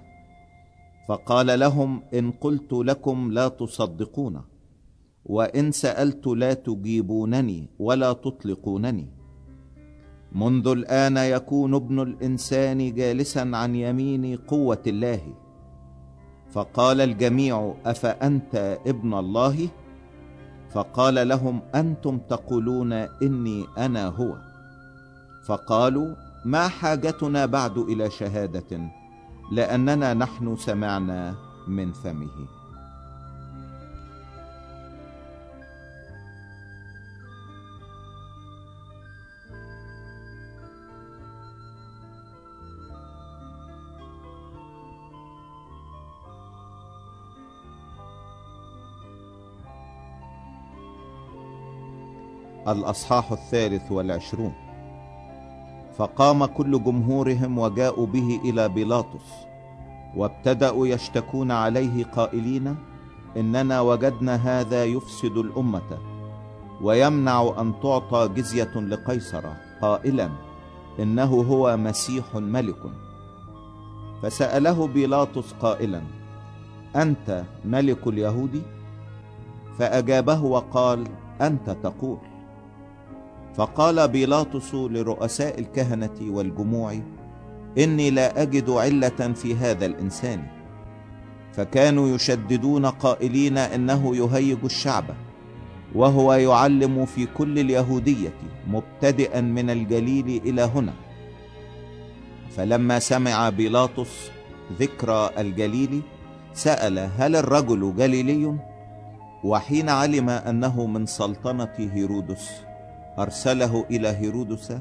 فقال 1.08 1.60
لهم 1.60 2.02
إن 2.14 2.30
قلت 2.30 2.72
لكم 2.72 3.32
لا 3.32 3.48
تصدقون. 3.48 4.42
وإن 5.28 5.72
سألت 5.72 6.26
لا 6.26 6.54
تجيبونني 6.54 7.68
ولا 7.78 8.12
تطلقونني. 8.12 9.06
منذ 10.32 10.68
الآن 10.68 11.16
يكون 11.16 11.74
ابن 11.74 12.00
الإنسان 12.00 12.94
جالسا 12.94 13.50
عن 13.54 13.74
يمين 13.74 14.36
قوة 14.36 14.82
الله. 14.86 15.20
فقال 16.50 17.00
الجميع 17.00 17.74
أفأنت 17.86 18.78
ابن 18.86 19.14
الله؟ 19.14 19.68
فقال 20.70 21.28
لهم 21.28 21.60
أنتم 21.74 22.18
تقولون 22.18 22.92
إني 22.92 23.64
أنا 23.78 24.06
هو. 24.06 24.36
فقالوا 25.46 26.14
ما 26.44 26.68
حاجتنا 26.68 27.46
بعد 27.46 27.78
إلى 27.78 28.10
شهادة؟ 28.10 28.90
لأننا 29.52 30.14
نحن 30.14 30.56
سمعنا 30.56 31.34
من 31.68 31.92
فمه. 31.92 32.57
الأصحاح 52.72 53.32
الثالث 53.32 53.92
والعشرون. 53.92 54.52
فقام 55.98 56.44
كل 56.44 56.82
جمهورهم 56.84 57.58
وجاءوا 57.58 58.06
به 58.06 58.40
إلى 58.44 58.68
بيلاطس 58.68 59.48
وابتدأوا 60.16 60.86
يشتكون 60.86 61.50
عليه 61.50 62.04
قائلين 62.04 62.76
إننا 63.36 63.80
وجدنا 63.80 64.34
هذا 64.34 64.84
يفسد 64.84 65.36
الأمة 65.36 65.98
ويمنع 66.82 67.54
أن 67.58 67.72
تعطى 67.82 68.28
جزية 68.36 68.74
لقيصر 68.76 69.44
قائلا 69.82 70.30
إنه 70.98 71.24
هو 71.24 71.76
مسيح 71.76 72.34
ملك 72.34 72.82
فسأله 74.22 74.86
بيلاطس 74.86 75.52
قائلا 75.52 76.02
أنت 76.96 77.44
ملك 77.64 78.06
اليهود؟ 78.06 78.62
فأجابه 79.78 80.44
وقال 80.44 81.08
أنت 81.40 81.70
تقول. 81.70 82.18
فقال 83.58 84.08
بيلاطس 84.08 84.74
لرؤساء 84.74 85.60
الكهنة 85.60 86.16
والجموع 86.20 86.98
إني 87.78 88.10
لا 88.10 88.42
أجد 88.42 88.70
علة 88.70 89.32
في 89.34 89.54
هذا 89.54 89.86
الإنسان. 89.86 90.42
فكانوا 91.52 92.08
يشددون 92.08 92.86
قائلين 92.86 93.58
إنه 93.58 94.16
يهيج 94.16 94.58
الشعب 94.64 95.04
وهو 95.94 96.34
يعلم 96.34 97.04
في 97.04 97.26
كل 97.26 97.58
اليهودية 97.58 98.34
مبتدئا 98.66 99.40
من 99.40 99.70
الجليل 99.70 100.42
إلى 100.44 100.62
هنا. 100.62 100.94
فلما 102.50 102.98
سمع 102.98 103.50
بيلاطس 103.50 104.30
ذكرى 104.78 105.30
الجليل 105.38 106.02
سأل 106.52 106.98
هل 106.98 107.36
الرجل 107.36 107.94
جليلي؟ 107.96 108.56
وحين 109.44 109.88
علم 109.88 110.30
أنه 110.30 110.86
من 110.86 111.06
سلطنة 111.06 111.74
هيرودس. 111.78 112.68
أرسله 113.18 113.84
إلى 113.90 114.08
هيرودس 114.08 114.72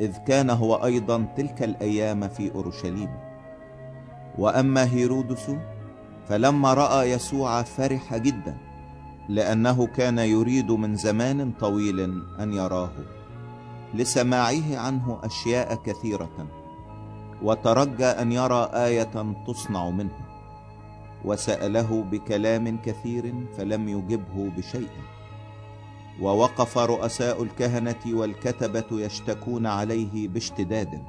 إذ 0.00 0.16
كان 0.16 0.50
هو 0.50 0.74
أيضا 0.74 1.26
تلك 1.36 1.62
الأيام 1.62 2.28
في 2.28 2.54
أورشليم. 2.54 3.10
وأما 4.38 4.84
هيرودس 4.84 5.50
فلما 6.28 6.74
رأى 6.74 7.10
يسوع 7.10 7.62
فرح 7.62 8.16
جدا 8.16 8.56
لأنه 9.28 9.86
كان 9.86 10.18
يريد 10.18 10.70
من 10.70 10.96
زمان 10.96 11.52
طويل 11.52 12.00
أن 12.40 12.52
يراه. 12.52 12.92
لسماعه 13.94 14.76
عنه 14.78 15.18
أشياء 15.22 15.74
كثيرة 15.74 16.46
وترجى 17.42 18.04
أن 18.06 18.32
يرى 18.32 18.70
آية 18.74 19.34
تصنع 19.46 19.90
منه. 19.90 20.18
وسأله 21.24 22.02
بكلام 22.02 22.78
كثير 22.82 23.34
فلم 23.56 23.88
يجبه 23.88 24.50
بشيء. 24.56 24.88
ووقف 26.22 26.78
رؤساء 26.78 27.42
الكهنة 27.42 28.00
والكتبة 28.06 28.86
يشتكون 28.92 29.66
عليه 29.66 30.28
باشتداد 30.28 31.02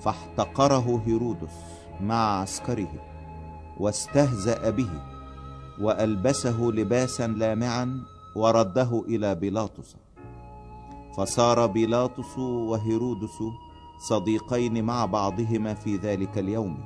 فاحتقره 0.00 1.02
هيرودس 1.06 1.54
مع 2.00 2.40
عسكره 2.40 2.92
واستهزأ 3.80 4.70
به 4.70 4.90
وألبسه 5.80 6.60
لباسا 6.60 7.26
لامعا 7.26 8.04
ورده 8.36 9.04
إلى 9.08 9.34
بيلاطس. 9.34 9.96
فصار 11.16 11.66
بيلاطس 11.66 12.38
وهيرودس 12.38 13.42
صديقين 14.08 14.84
مع 14.84 15.06
بعضهما 15.06 15.74
في 15.74 15.96
ذلك 15.96 16.38
اليوم 16.38 16.78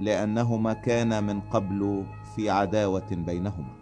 لأنهما 0.00 0.72
كانا 0.72 1.20
من 1.20 1.40
قبل 1.40 2.04
في 2.36 2.50
عداوة 2.50 3.08
بينهما. 3.10 3.75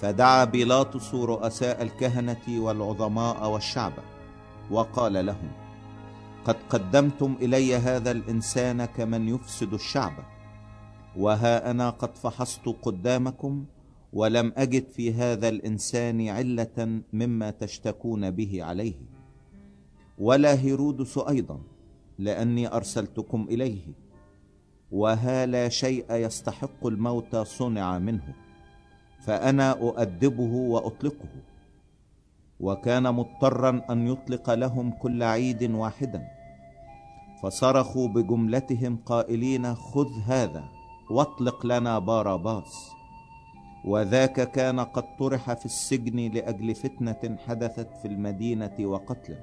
فدعا 0.00 0.44
بيلاطس 0.44 1.14
رؤساء 1.14 1.82
الكهنة 1.82 2.42
والعظماء 2.48 3.50
والشعب 3.50 3.92
وقال 4.70 5.26
لهم 5.26 5.52
قد 6.44 6.56
قدمتم 6.70 7.36
إلي 7.42 7.76
هذا 7.76 8.10
الإنسان 8.10 8.84
كمن 8.84 9.28
يفسد 9.28 9.74
الشعب 9.74 10.12
وها 11.16 11.70
أنا 11.70 11.90
قد 11.90 12.16
فحصت 12.16 12.68
قدامكم 12.82 13.64
ولم 14.12 14.52
أجد 14.56 14.88
في 14.88 15.14
هذا 15.14 15.48
الإنسان 15.48 16.28
علة 16.28 17.00
مما 17.12 17.50
تشتكون 17.50 18.30
به 18.30 18.64
عليه 18.64 18.94
ولا 20.18 20.60
هيرودس 20.60 21.18
أيضا 21.18 21.60
لأني 22.18 22.74
أرسلتكم 22.74 23.46
إليه 23.50 23.82
وها 24.90 25.46
لا 25.46 25.68
شيء 25.68 26.12
يستحق 26.12 26.86
الموت 26.86 27.36
صنع 27.36 27.98
منه. 27.98 28.34
فأنا 29.20 29.70
أؤدبه 29.72 30.52
وأطلقه 30.54 31.28
وكان 32.60 33.14
مضطرا 33.14 33.82
أن 33.90 34.08
يطلق 34.08 34.54
لهم 34.54 34.90
كل 34.90 35.22
عيد 35.22 35.70
واحدا 35.70 36.28
فصرخوا 37.42 38.08
بجملتهم 38.08 38.98
قائلين 39.06 39.74
خذ 39.74 40.10
هذا 40.26 40.64
واطلق 41.10 41.66
لنا 41.66 41.98
باراباس. 41.98 42.90
وذاك 43.84 44.50
كان 44.50 44.80
قد 44.80 45.16
طرح 45.16 45.52
في 45.52 45.66
السجن 45.66 46.30
لأجل 46.30 46.74
فتنة 46.74 47.36
حدثت 47.46 47.96
في 48.02 48.08
المدينة 48.08 48.76
وقتل 48.80 49.36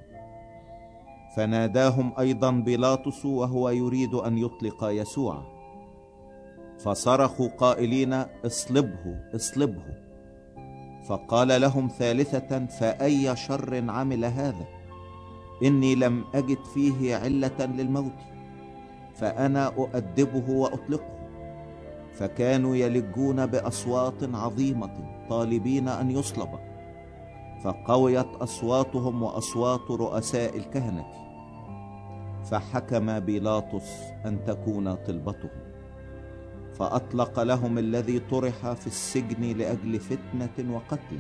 فناداهم 1.36 2.14
أيضا 2.20 2.52
بيلاطس 2.52 3.26
وهو 3.26 3.70
يريد 3.70 4.14
أن 4.14 4.38
يطلق 4.38 4.84
يسوع. 4.84 5.57
فصرخوا 6.80 7.48
قائلين 7.48 8.14
اصلبه 8.46 9.20
اصلبه. 9.36 9.84
فقال 11.10 11.62
لهم 11.62 11.88
ثالثة 11.88 12.66
فأي 12.66 13.36
شر 13.36 13.92
عمل 13.92 14.26
هذا؟ 14.26 14.68
إني 15.64 15.96
لم 15.96 16.26
أجد 16.36 16.66
فيه 16.74 17.16
علة 17.16 17.66
للموت 17.66 18.20
فأنا 19.16 19.68
أؤدبه 19.68 20.50
وأطلقه. 20.50 21.18
فكانوا 22.14 22.76
يلجون 22.76 23.46
بأصوات 23.46 24.24
عظيمة 24.24 25.26
طالبين 25.30 25.88
أن 25.88 26.12
يصلب. 26.12 26.50
فقويت 27.64 28.28
أصواتهم 28.42 29.24
وأصوات 29.24 29.92
رؤساء 29.92 30.58
الكهنة. 30.58 31.06
فحكم 32.44 33.20
بيلاطس 33.20 34.02
أن 34.26 34.44
تكون 34.46 34.96
طلبتهم 34.96 35.67
فأطلق 36.80 37.40
لهم 37.40 37.78
الذي 37.78 38.20
طرح 38.20 38.74
في 38.74 38.88
السجن 38.88 39.58
لأجل 39.58 40.00
فتنة 40.00 40.76
وقتل 40.76 41.20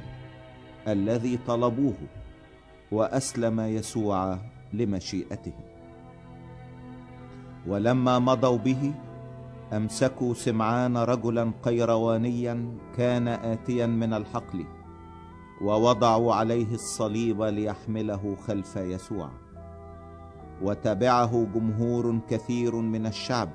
الذي 0.87 1.39
طلبوه 1.47 1.95
وأسلم 2.91 3.59
يسوع 3.59 4.37
لمشيئته 4.73 5.53
ولما 7.67 8.19
مضوا 8.19 8.57
به 8.57 8.93
أمسكوا 9.73 10.33
سمعان 10.33 10.97
رجلا 10.97 11.51
قيروانيا 11.63 12.77
كان 12.97 13.27
اتيا 13.27 13.85
من 13.85 14.13
الحقل 14.13 14.65
ووضعوا 15.61 16.33
عليه 16.33 16.73
الصليب 16.73 17.41
ليحمله 17.41 18.35
خلف 18.47 18.75
يسوع. 18.75 19.29
وتبعه 20.61 21.47
جمهور 21.55 22.19
كثير 22.29 22.75
من 22.75 23.05
الشعب 23.05 23.49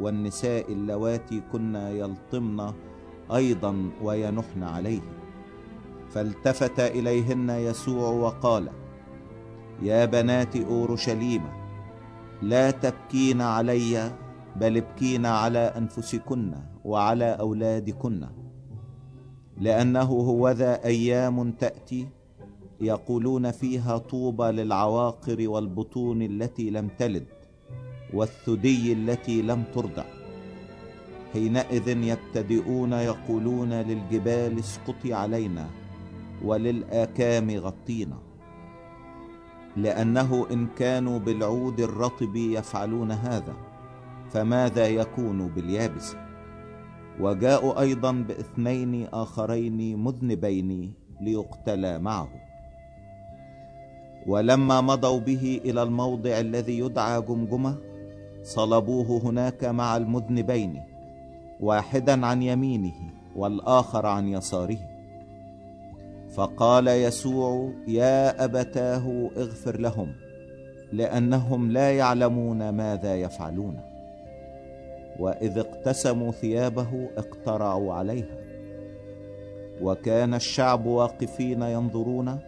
والنساء 0.00 0.72
اللواتي 0.72 1.42
كن 1.52 1.74
يلطمن 1.74 2.72
أيضا 3.34 3.90
وينحن 4.02 4.62
عليه. 4.62 5.00
فالتفت 6.10 6.80
إليهن 6.80 7.50
يسوع 7.50 8.08
وقال 8.08 8.68
يا 9.82 10.04
بنات 10.04 10.56
أورشليم 10.56 11.42
لا 12.42 12.70
تبكين 12.70 13.40
علي 13.40 14.12
بل 14.56 14.76
ابكين 14.76 15.26
على 15.26 15.58
أنفسكن 15.58 16.54
وعلى 16.84 17.24
أولادكن 17.24 18.26
لأنه 19.58 20.02
هوذا 20.02 20.84
أيام 20.84 21.52
تأتي 21.52 22.08
يقولون 22.80 23.50
فيها 23.50 23.98
طوبى 23.98 24.44
للعواقر 24.44 25.48
والبطون 25.48 26.22
التي 26.22 26.70
لم 26.70 26.88
تلد. 26.98 27.26
والثدي 28.14 28.92
التي 28.92 29.42
لم 29.42 29.64
ترضع 29.74 30.04
حينئذ 31.32 31.88
يبتدئون 31.88 32.92
يقولون 32.92 33.72
للجبال 33.72 34.58
اسقطي 34.58 35.14
علينا 35.14 35.68
وللآكام 36.44 37.50
غطينا. 37.50 38.18
لأنه 39.76 40.46
إن 40.50 40.66
كانوا 40.76 41.18
بالعود 41.18 41.80
الرطب 41.80 42.36
يفعلون 42.36 43.12
هذا 43.12 43.54
فماذا 44.30 44.86
يكون 44.86 45.48
باليابس؟ 45.48 46.16
وجاءوا 47.20 47.80
أيضا 47.80 48.12
باثنين 48.12 49.06
آخرين 49.12 49.98
مذنبين 49.98 50.92
ليقتلا 51.20 51.98
معه. 51.98 52.28
ولما 54.26 54.80
مضوا 54.80 55.20
به 55.20 55.60
إلى 55.64 55.82
الموضع 55.82 56.40
الذي 56.40 56.78
يدعى 56.78 57.22
جمجمة 57.22 57.89
صلبوه 58.42 59.20
هناك 59.24 59.64
مع 59.64 59.96
المذنبين 59.96 60.82
واحدا 61.60 62.26
عن 62.26 62.42
يمينه 62.42 62.94
والآخر 63.36 64.06
عن 64.06 64.28
يساره. 64.28 64.78
فقال 66.30 66.88
يسوع 66.88 67.72
يا 67.88 68.44
أبتاه 68.44 69.30
اغفر 69.36 69.80
لهم 69.80 70.12
لأنهم 70.92 71.70
لا 71.70 71.96
يعلمون 71.96 72.68
ماذا 72.68 73.16
يفعلون. 73.16 73.80
وإذ 75.18 75.58
اقتسموا 75.58 76.32
ثيابه 76.32 77.08
اقترعوا 77.16 77.94
عليها. 77.94 78.40
وكان 79.82 80.34
الشعب 80.34 80.86
واقفين 80.86 81.62
ينظرون 81.62 82.38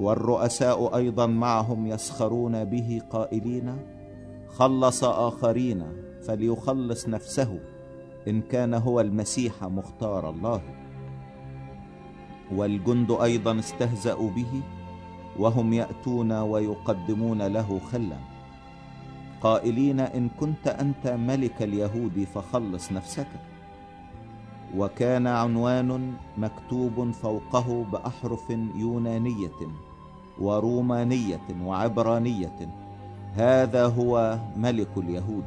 والرؤساء 0.00 0.96
أيضا 0.96 1.26
معهم 1.26 1.86
يسخرون 1.86 2.64
به 2.64 3.00
قائلين 3.10 3.76
خلص 4.54 5.04
آخرين 5.04 5.82
فليخلص 6.26 7.08
نفسه 7.08 7.60
إن 8.28 8.40
كان 8.40 8.74
هو 8.74 9.00
المسيح 9.00 9.64
مختار 9.64 10.30
الله. 10.30 10.60
والجند 12.54 13.10
أيضا 13.10 13.58
استهزأوا 13.58 14.30
به 14.30 14.62
وهم 15.38 15.72
يأتون 15.72 16.32
ويقدمون 16.32 17.42
له 17.42 17.80
خلا. 17.92 18.16
قائلين 19.40 20.00
إن 20.00 20.28
كنت 20.40 20.68
أنت 20.68 21.06
ملك 21.06 21.62
اليهود 21.62 22.26
فخلص 22.34 22.92
نفسك. 22.92 23.28
وكان 24.76 25.26
عنوان 25.26 26.12
مكتوب 26.38 27.10
فوقه 27.10 27.84
بأحرف 27.92 28.50
يونانية 28.74 29.60
ورومانية 30.40 31.46
وعبرانية. 31.62 32.83
هذا 33.34 33.86
هو 33.86 34.38
ملك 34.56 34.88
اليهود. 34.96 35.44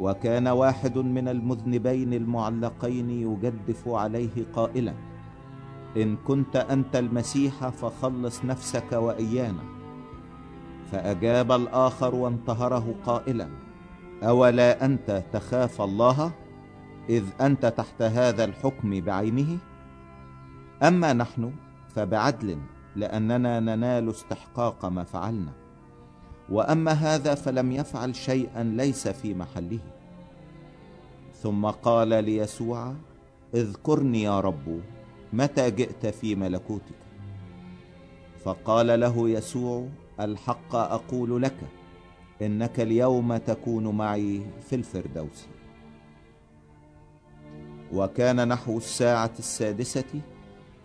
وكان 0.00 0.48
واحد 0.48 0.98
من 0.98 1.28
المذنبين 1.28 2.14
المعلقين 2.14 3.10
يجدف 3.10 3.88
عليه 3.88 4.44
قائلا 4.54 4.94
إن 5.96 6.16
كنت 6.16 6.56
أنت 6.56 6.96
المسيح 6.96 7.68
فخلص 7.68 8.44
نفسك 8.44 8.92
وإيانا. 8.92 9.62
فأجاب 10.92 11.52
الآخر 11.52 12.14
وانتهره 12.14 12.94
قائلا 13.06 13.48
أولا 14.22 14.84
أنت 14.84 15.22
تخاف 15.32 15.80
الله؟ 15.80 16.32
إذ 17.08 17.24
أنت 17.40 17.66
تحت 17.66 18.02
هذا 18.02 18.44
الحكم 18.44 19.00
بعينه؟ 19.00 19.58
أما 20.82 21.12
نحن 21.12 21.52
فبعدل 21.88 22.58
لأننا 22.96 23.60
ننال 23.60 24.10
استحقاق 24.10 24.84
ما 24.84 25.04
فعلنا. 25.04 25.63
وأما 26.50 26.92
هذا 26.92 27.34
فلم 27.34 27.72
يفعل 27.72 28.16
شيئا 28.16 28.62
ليس 28.62 29.08
في 29.08 29.34
محله. 29.34 29.78
ثم 31.42 31.66
قال 31.66 32.24
ليسوع 32.24 32.94
اذكرني 33.54 34.22
يا 34.22 34.40
رب 34.40 34.80
متى 35.32 35.70
جئت 35.70 36.06
في 36.06 36.34
ملكوتك؟ 36.34 36.94
فقال 38.44 39.00
له 39.00 39.28
يسوع 39.28 39.88
الحق 40.20 40.74
أقول 40.74 41.42
لك 41.42 41.56
إنك 42.42 42.80
اليوم 42.80 43.36
تكون 43.36 43.96
معي 43.96 44.42
في 44.68 44.76
الفردوس. 44.76 45.46
وكان 47.92 48.48
نحو 48.48 48.76
الساعة 48.76 49.32
السادسة 49.38 50.20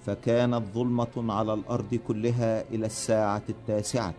فكانت 0.05 0.63
ظلمة 0.73 1.33
على 1.33 1.53
الأرض 1.53 1.95
كلها 1.95 2.69
إلى 2.69 2.85
الساعة 2.85 3.43
التاسعة. 3.49 4.13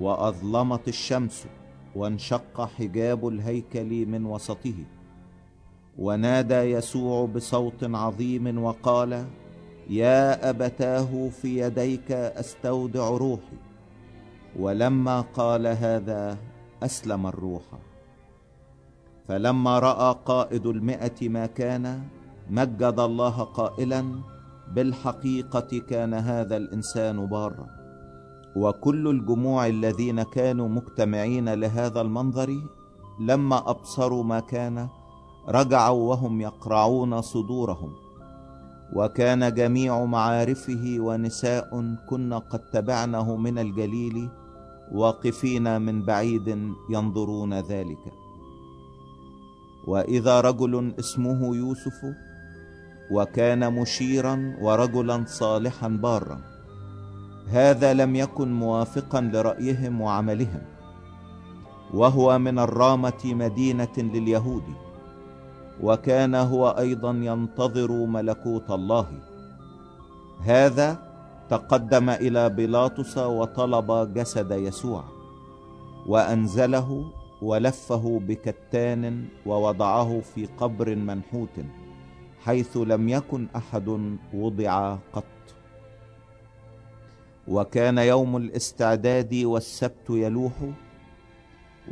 وأظلمت 0.00 0.88
الشمس 0.88 1.46
وانشق 1.94 2.60
حجاب 2.60 3.28
الهيكل 3.28 4.06
من 4.06 4.26
وسطه. 4.26 4.74
ونادى 5.98 6.54
يسوع 6.54 7.26
بصوت 7.26 7.84
عظيم 7.84 8.64
وقال 8.64 9.26
يا 9.90 10.50
أبتاه 10.50 11.28
في 11.28 11.58
يديك 11.58 12.12
أستودع 12.12 13.08
روحي. 13.08 13.58
ولما 14.58 15.20
قال 15.20 15.66
هذا 15.66 16.38
أسلم 16.82 17.26
الروح. 17.26 17.62
فلما 19.28 19.78
رأى 19.78 20.16
قائد 20.24 20.66
المئة 20.66 21.28
ما 21.28 21.46
كان 21.46 22.02
مجد 22.50 23.00
الله 23.00 23.42
قائلا 23.42 24.20
بالحقيقة 24.72 25.80
كان 25.88 26.14
هذا 26.14 26.56
الإنسان 26.56 27.26
بارا. 27.26 27.77
وكل 28.58 29.08
الجموع 29.08 29.66
الذين 29.66 30.22
كانوا 30.22 30.68
مجتمعين 30.68 31.54
لهذا 31.54 32.00
المنظر 32.00 32.50
لما 33.20 33.70
أبصروا 33.70 34.24
ما 34.24 34.40
كان 34.40 34.88
رجعوا 35.48 36.10
وهم 36.10 36.40
يقرعون 36.40 37.22
صدورهم. 37.22 37.92
وكان 38.96 39.54
جميع 39.54 40.04
معارفه 40.04 40.96
ونساء 40.98 41.96
كن 42.08 42.34
قد 42.34 42.70
تبعنه 42.70 43.36
من 43.36 43.58
الجليل 43.58 44.28
واقفين 44.92 45.82
من 45.82 46.02
بعيد 46.02 46.48
ينظرون 46.90 47.54
ذلك. 47.54 48.04
وإذا 49.86 50.40
رجل 50.40 50.94
اسمه 50.98 51.56
يوسف 51.56 52.00
وكان 53.12 53.72
مشيرا 53.80 54.56
ورجلا 54.60 55.24
صالحا 55.26 55.88
بارا. 55.88 56.57
هذا 57.50 57.94
لم 57.94 58.16
يكن 58.16 58.52
موافقا 58.52 59.20
لرأيهم 59.20 60.00
وعملهم 60.00 60.62
وهو 61.94 62.38
من 62.38 62.58
الرامة 62.58 63.22
مدينة 63.24 63.96
لليهود 63.98 64.62
وكان 65.82 66.34
هو 66.34 66.68
أيضا 66.68 67.10
ينتظر 67.10 67.92
ملكوت 67.92 68.70
الله. 68.70 69.06
هذا 70.40 70.98
تقدم 71.50 72.10
إلى 72.10 72.48
بيلاطس 72.48 73.18
وطلب 73.18 74.14
جسد 74.14 74.50
يسوع 74.50 75.04
وأنزله 76.06 77.04
ولفه 77.42 78.20
بكتان 78.26 79.28
ووضعه 79.46 80.20
في 80.20 80.46
قبر 80.46 80.96
منحوت 80.96 81.56
حيث 82.44 82.76
لم 82.76 83.08
يكن 83.08 83.46
أحد 83.56 83.88
وضع 84.34 84.96
قط. 85.12 85.37
وكان 87.48 87.98
يوم 87.98 88.36
الاستعداد 88.36 89.34
والسبت 89.34 90.10
يلوح 90.10 90.52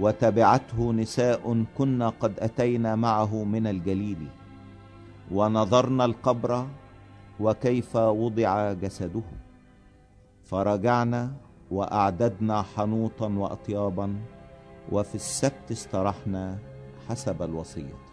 وتبعته 0.00 0.92
نساء 0.92 1.64
كنا 1.78 2.08
قد 2.08 2.40
أتينا 2.40 2.96
معه 2.96 3.44
من 3.44 3.66
الجليل 3.66 4.26
ونظرنا 5.32 6.04
القبر 6.04 6.66
وكيف 7.40 7.96
وضع 7.96 8.72
جسده. 8.72 9.22
فرجعنا 10.44 11.32
وأعددنا 11.70 12.62
حنوطا 12.62 13.28
واطيابا 13.28 14.16
وفي 14.92 15.14
السبت 15.14 15.70
استرحنا 15.70 16.58
حسب 17.08 17.42
الوصية. 17.42 18.05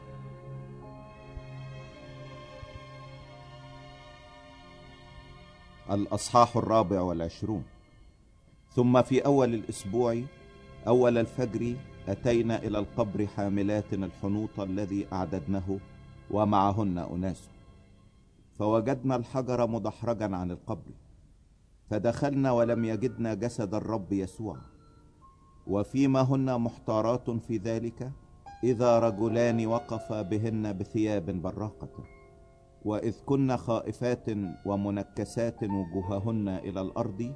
الأصحاح 5.91 6.57
الرابع 6.57 7.01
والعشرون. 7.01 7.63
ثم 8.75 9.01
في 9.01 9.25
أول 9.25 9.53
الأسبوع 9.53 10.21
أول 10.87 11.17
الفجر 11.17 11.75
أتينا 12.07 12.57
إلى 12.57 12.79
القبر 12.79 13.27
حاملات 13.27 13.93
الحنوط 13.93 14.59
الذي 14.59 15.07
أعددنه 15.13 15.79
ومعهن 16.31 16.97
أناس. 16.97 17.49
فوجدنا 18.53 19.15
الحجر 19.15 19.67
مدحرجا 19.67 20.35
عن 20.35 20.51
القبر. 20.51 20.91
فدخلنا 21.89 22.51
ولم 22.51 22.85
يجدنا 22.85 23.33
جسد 23.33 23.73
الرب 23.73 24.13
يسوع. 24.13 24.57
وفيما 25.67 26.21
هن 26.21 26.61
محتارات 26.61 27.29
في 27.29 27.57
ذلك 27.57 28.11
إذا 28.63 28.99
رجلان 28.99 29.65
وقفا 29.65 30.21
بهن 30.21 30.73
بثياب 30.73 31.41
براقة. 31.41 32.22
وإذ 32.85 33.15
كن 33.25 33.57
خائفات 33.57 34.25
ومنكسات 34.65 35.63
وجوههن 35.63 36.47
إلى 36.49 36.81
الأرض 36.81 37.33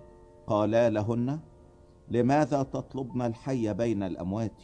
قالا 0.48 0.90
لهن 0.90 1.40
لماذا 2.12 2.64
تطلبن 2.64 3.22
الحي 3.22 3.74
بين 3.74 4.04
الأموات؟ 4.04 4.62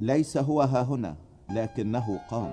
ليس 0.00 0.36
هو 0.36 0.62
ها 0.62 0.82
هنا 0.82 1.16
لكنه 1.50 2.20
قام. 2.30 2.52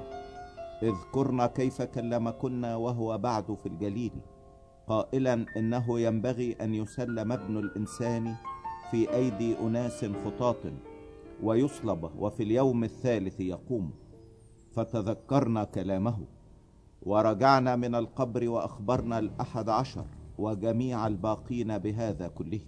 اذكرن 0.83 1.45
كيف 1.45 1.81
كلمكن 1.81 2.65
وهو 2.65 3.17
بعد 3.17 3.53
في 3.53 3.65
الجليل. 3.65 4.11
قائلا 4.87 5.45
إنه 5.57 5.99
ينبغي 5.99 6.55
أن 6.61 6.73
يسلم 6.75 7.31
ابن 7.31 7.57
الإنسان 7.57 8.35
في 8.91 9.13
أيدي 9.13 9.59
أناس 9.59 10.05
خطاط 10.25 10.57
ويصلب 11.43 12.11
وفي 12.19 12.43
اليوم 12.43 12.83
الثالث 12.83 13.39
يقوم. 13.39 13.91
فتذكرنا 14.71 15.63
كلامه. 15.63 16.17
ورجعنا 17.01 17.75
من 17.75 17.95
القبر 17.95 18.49
وأخبرنا 18.49 19.19
الأحد 19.19 19.69
عشر 19.69 20.05
وجميع 20.37 21.07
الباقين 21.07 21.77
بهذا 21.77 22.27
كله. 22.27 22.59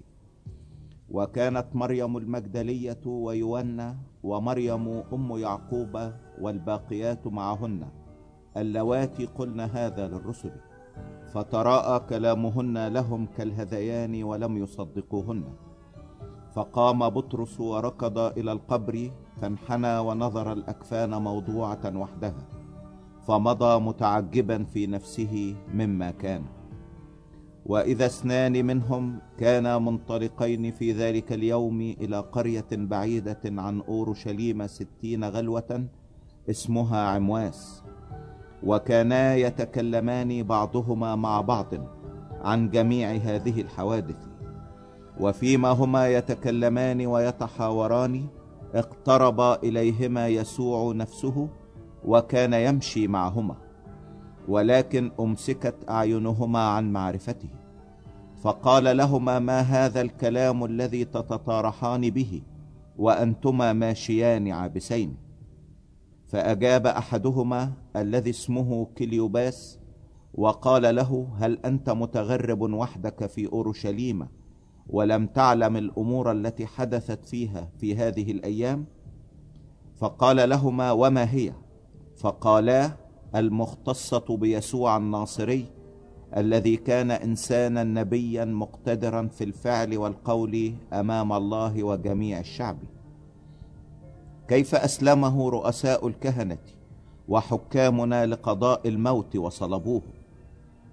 وكانت 1.09 1.67
مريم 1.73 2.17
المجدلية 2.17 3.03
ويونا 3.05 3.97
ومريم 4.23 5.03
أم 5.13 5.37
يعقوب 5.37 6.11
والباقيات 6.41 7.27
معهن. 7.27 7.87
اللواتي 8.57 9.25
قلن 9.25 9.59
هذا 9.59 10.07
للرسل 10.07 10.51
فتراءى 11.33 11.99
كلامهن 11.99 12.87
لهم 12.87 13.25
كالهذيان 13.25 14.23
ولم 14.23 14.57
يصدقوهن. 14.57 15.43
فقام 16.53 17.09
بطرس 17.09 17.59
وركض 17.59 18.17
إلى 18.17 18.51
القبر 18.51 19.11
فانحنى 19.41 19.99
ونظر 19.99 20.53
الأكفان 20.53 21.21
موضوعة 21.21 21.97
وحدها. 21.97 22.60
فمضى 23.27 23.79
متعجبا 23.79 24.63
في 24.63 24.87
نفسه 24.87 25.55
مما 25.73 26.11
كان. 26.11 26.43
وإذا 27.65 28.05
اثنان 28.05 28.65
منهم 28.65 29.19
كانا 29.37 29.79
منطلقين 29.79 30.71
في 30.71 30.91
ذلك 30.91 31.33
اليوم 31.33 31.81
إلى 31.81 32.19
قرية 32.19 32.65
بعيدة 32.71 33.41
عن 33.45 33.81
أورشليم 33.81 34.67
ستين 34.67 35.23
غلوة 35.23 35.87
اسمها 36.49 36.99
عمواس. 36.99 37.83
وكانا 38.63 39.35
يتكلمان 39.35 40.43
بعضهما 40.43 41.15
مع 41.15 41.41
بعض 41.41 41.67
عن 42.41 42.69
جميع 42.69 43.11
هذه 43.11 43.61
الحوادث. 43.61 44.27
وفيما 45.19 45.69
هما 45.69 46.07
يتكلمان 46.07 47.05
ويتحاوران 47.05 48.25
اقترب 48.75 49.41
إليهما 49.41 50.27
يسوع 50.27 50.93
نفسه 50.93 51.49
وكان 52.05 52.53
يمشي 52.53 53.07
معهما 53.07 53.55
ولكن 54.47 55.11
أمسكت 55.19 55.75
أعينهما 55.89 56.59
عن 56.59 56.91
معرفته 56.91 57.49
فقال 58.41 58.97
لهما 58.97 59.39
ما 59.39 59.59
هذا 59.59 60.01
الكلام 60.01 60.65
الذي 60.65 61.05
تتطارحان 61.05 62.09
به 62.09 62.41
وأنتما 62.97 63.73
ماشيان 63.73 64.51
عابسين. 64.51 65.17
فأجاب 66.27 66.87
أحدهما 66.87 67.73
الذي 67.95 68.29
اسمه 68.29 68.85
كليوباس 68.97 69.79
وقال 70.33 70.95
له 70.95 71.27
هل 71.37 71.59
أنت 71.65 71.89
متغرب 71.89 72.61
وحدك 72.61 73.25
في 73.25 73.47
أورشليم 73.47 74.27
ولم 74.87 75.27
تعلم 75.27 75.77
الأمور 75.77 76.31
التي 76.31 76.65
حدثت 76.65 77.25
فيها 77.25 77.69
في 77.77 77.95
هذه 77.95 78.31
الأيام؟ 78.31 78.85
فقال 79.95 80.49
لهما 80.49 80.91
وما 80.91 81.31
هي؟ 81.31 81.53
فقالا 82.21 82.91
المختصة 83.35 84.37
بيسوع 84.37 84.97
الناصري 84.97 85.65
الذي 86.37 86.77
كان 86.77 87.11
إنسانا 87.11 87.83
نبيا 87.83 88.45
مقتدرا 88.45 89.27
في 89.27 89.43
الفعل 89.43 89.97
والقول 89.97 90.73
أمام 90.93 91.33
الله 91.33 91.83
وجميع 91.83 92.39
الشعب. 92.39 92.77
كيف 94.47 94.75
أسلمه 94.75 95.49
رؤساء 95.49 96.07
الكهنة 96.07 96.57
وحكامنا 97.27 98.25
لقضاء 98.25 98.87
الموت 98.87 99.35
وصلبوه؟ 99.35 100.01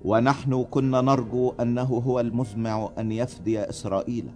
ونحن 0.04 0.64
كنا 0.70 1.00
نرجو 1.00 1.52
أنه 1.60 2.02
هو 2.06 2.20
المزمع 2.20 2.90
أن 2.98 3.12
يفدي 3.12 3.60
إسرائيل. 3.60 4.28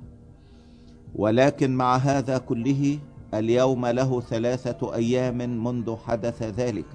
ولكن 1.15 1.71
مع 1.77 1.97
هذا 1.97 2.39
كله 2.39 2.99
اليوم 3.35 3.87
له 3.87 4.21
ثلاثة 4.21 4.95
أيام 4.95 5.39
منذ 5.65 5.97
حدث 5.97 6.43
ذلك. 6.43 6.87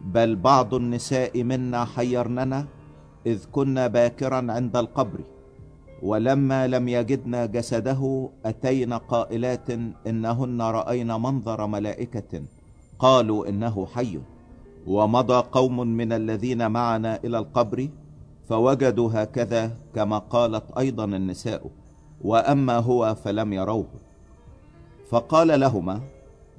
بل 0.00 0.36
بعض 0.36 0.74
النساء 0.74 1.42
منا 1.42 1.84
حيرننا 1.84 2.66
إذ 3.26 3.44
كنا 3.52 3.86
باكرا 3.86 4.52
عند 4.52 4.76
القبر 4.76 5.20
ولما 6.02 6.66
لم 6.66 6.88
يجدنا 6.88 7.46
جسده 7.46 8.30
أتينا 8.44 8.96
قائلات 8.96 9.70
إنهن 10.06 10.60
رأينا 10.62 11.18
منظر 11.18 11.66
ملائكة 11.66 12.42
قالوا 12.98 13.48
إنه 13.48 13.86
حي. 13.86 14.20
ومضى 14.86 15.44
قوم 15.52 15.80
من 15.80 16.12
الذين 16.12 16.70
معنا 16.70 17.24
إلى 17.24 17.38
القبر 17.38 17.88
فوجدوا 18.48 19.10
هكذا 19.12 19.76
كما 19.94 20.18
قالت 20.18 20.78
أيضا 20.78 21.04
النساء 21.04 21.70
وأما 22.20 22.78
هو 22.78 23.14
فلم 23.14 23.52
يروه. 23.52 24.03
فقال 25.08 25.60
لهما 25.60 26.00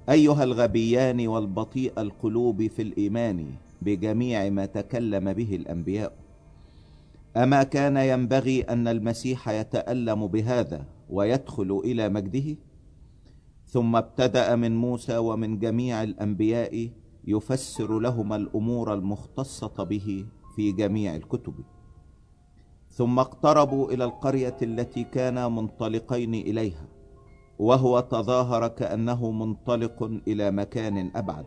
أيها 0.10 0.43
الغبيان 0.43 1.27
والبطيء 1.27 1.93
القلوب 1.97 2.67
في 2.67 2.81
الإيمان 2.81 3.45
بجميع 3.81 4.49
ما 4.49 4.65
تكلم 4.65 5.34
به 5.34 5.55
الأنبياء. 5.55 6.13
أما 7.38 7.63
كان 7.63 7.97
ينبغي 7.97 8.62
أن 8.62 8.88
المسيح 8.88 9.49
يتألم 9.49 10.27
بهذا 10.27 10.86
ويدخل 11.10 11.81
إلى 11.86 12.10
مجده؟ 12.10 12.55
ثم 13.67 13.95
ابتدأ 13.95 14.55
من 14.55 14.77
موسى 14.77 15.17
ومن 15.17 15.60
جميع 15.60 16.03
الأنبياء 16.03 16.89
يفسر 17.27 17.99
لهما 17.99 18.36
الأمور 18.36 18.93
المختصة 18.93 19.84
به 19.84 20.25
في 20.55 20.71
جميع 20.71 21.15
الكتب. 21.15 21.53
ثم 22.89 23.19
اقتربوا 23.19 23.91
إلى 23.91 24.03
القرية 24.03 24.58
التي 24.62 25.03
كانا 25.03 25.47
منطلقين 25.47 26.34
إليها. 26.34 26.94
وهو 27.60 28.00
تظاهر 28.00 28.68
كأنه 28.68 29.32
منطلق 29.32 30.04
إلى 30.28 30.52
مكان 30.52 31.12
أبعد. 31.15 31.46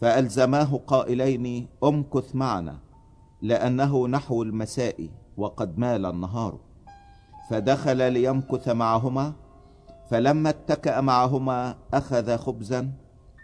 فألزماه 0.00 0.80
قائلين 0.86 1.68
أمكث 1.84 2.34
معنا 2.34 2.78
لأنه 3.42 4.08
نحو 4.08 4.42
المساء 4.42 5.08
وقد 5.36 5.78
مال 5.78 6.06
النهار. 6.06 6.58
فدخل 7.50 8.12
ليمكث 8.12 8.68
معهما 8.68 9.32
فلما 10.10 10.50
اتكأ 10.50 11.00
معهما 11.00 11.74
أخذ 11.94 12.36
خبزا 12.36 12.92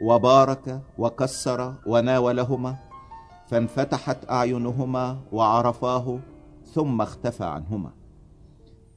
وبارك 0.03 0.81
وكسر 0.99 1.75
وناولهما 1.87 2.77
فانفتحت 3.47 4.31
أعينهما 4.31 5.19
وعرفاه 5.33 6.19
ثم 6.65 7.01
اختفى 7.01 7.45
عنهما. 7.45 7.91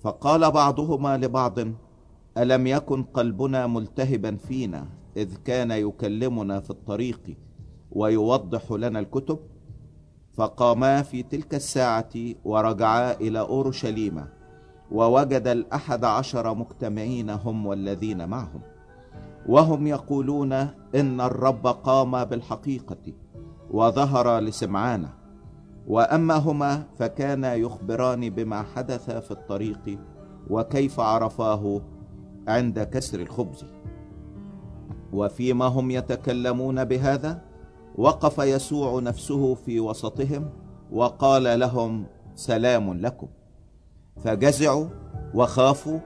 فقال 0.02 0.52
بعضهما 0.52 1.18
لبعض 1.18 1.60
ألم 2.38 2.68
يكن 2.68 3.04
قلبنا 3.04 3.68
ملتهبا 3.68 4.36
فينا 4.36 4.86
إذ 5.18 5.36
كان 5.46 5.72
يكلمنا 5.72 6.60
في 6.60 6.70
الطريق 6.70 7.38
ويوضح 7.92 8.72
لنا 8.72 9.00
الكتب؟ 9.00 9.40
فقاما 10.34 11.02
في 11.02 11.24
تلك 11.24 11.56
الساعة 11.56 12.10
ورجعا 12.46 13.14
إلى 13.14 13.40
أورشليم 13.40 14.26
ووجد 14.92 15.48
الأحد 15.48 16.04
عشر 16.04 16.56
مجتمعين 16.56 17.30
هم 17.30 17.66
والذين 17.66 18.30
معهم. 18.30 18.62
وهم 19.48 19.88
يقولون 19.88 20.54
إن 20.96 21.22
الرب 21.22 21.68
قام 21.68 22.24
بالحقيقة 22.24 23.14
وظهر 23.72 24.40
لسمعان 24.40 25.08
وأما 25.88 26.36
هما 26.36 26.84
فكانا 26.98 27.56
يخبران 27.56 28.30
بما 28.30 28.64
حدث 28.64 29.12
في 29.12 29.32
الطريق 29.32 30.00
وكيف 30.50 31.00
عرفاه 31.00 31.82
عند 32.48 32.80
كسر 32.80 33.20
الخبز. 33.20 33.66
وفيما 35.14 35.66
هم 35.66 35.92
يتكلمون 35.92 36.84
بهذا 36.86 37.42
وقف 37.98 38.38
يسوع 38.38 39.02
نفسه 39.02 39.56
في 39.56 39.80
وسطهم 39.80 40.50
وقال 40.92 41.60
لهم 41.60 42.06
سلام 42.36 42.94
لكم. 42.94 43.28
فجزعوا 44.18 44.86
وخافوا 45.34 46.00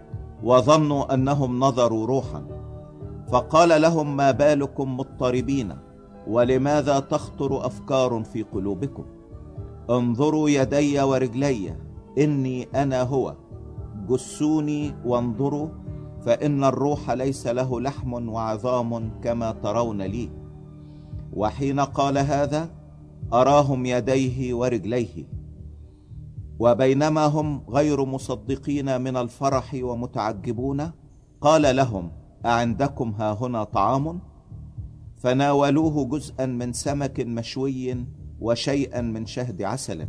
وظنوا 0.44 1.14
أنهم 1.14 1.60
نظروا 1.60 2.06
روحا. 2.06 2.46
فقال 3.32 3.82
لهم 3.82 4.18
ما 4.18 4.32
بالكم 4.32 4.98
مضطربين؟ 4.98 5.76
ولماذا 6.28 7.00
تخطر 7.00 7.66
أفكار 7.66 8.24
في 8.24 8.44
قلوبكم؟ 8.44 9.06
انظروا 9.90 10.50
يدي 10.50 11.02
ورجلي 11.02 11.76
إني 12.18 12.68
أنا 12.76 13.02
هو. 13.02 13.36
جسوني 14.10 14.96
وانظروا 15.06 15.68
فإن 16.26 16.64
الروح 16.64 17.12
ليس 17.12 17.48
له 17.48 17.82
لحم 17.82 18.30
وعظام 18.30 19.22
كما 19.22 19.52
ترون 19.52 20.02
لي. 20.02 20.30
وحين 21.34 21.80
قال 21.80 22.18
هذا 22.18 22.70
أراهم 23.34 23.86
يديه 23.86 24.54
ورجليه. 24.54 25.26
وبينما 26.60 27.26
هم 27.26 27.64
غير 27.70 28.06
مصدقين 28.06 29.02
من 29.02 29.18
الفرح 29.18 29.74
ومتعجبون 29.74 30.92
قال 31.42 31.76
لهم 31.76 32.12
أعندكم 32.46 33.10
ها 33.10 33.34
هنا 33.34 33.64
طعام؟ 33.64 34.20
فناولوه 35.18 36.06
جزءا 36.06 36.46
من 36.46 36.74
سمك 36.74 37.20
مشوي 37.20 38.06
وشيئا 38.40 39.02
من 39.02 39.26
شهد 39.26 39.62
عسل 39.62 40.08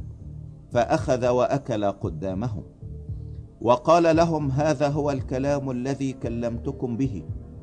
فأخذ 0.72 1.28
وأكل 1.28 1.84
قدامهم. 1.84 2.62
وقال 3.64 4.16
لهم 4.16 4.50
هذا 4.50 4.88
هو 4.88 5.10
الكلام 5.10 5.70
الذي 5.70 6.12
كلمتكم 6.12 6.96
به 6.96 7.22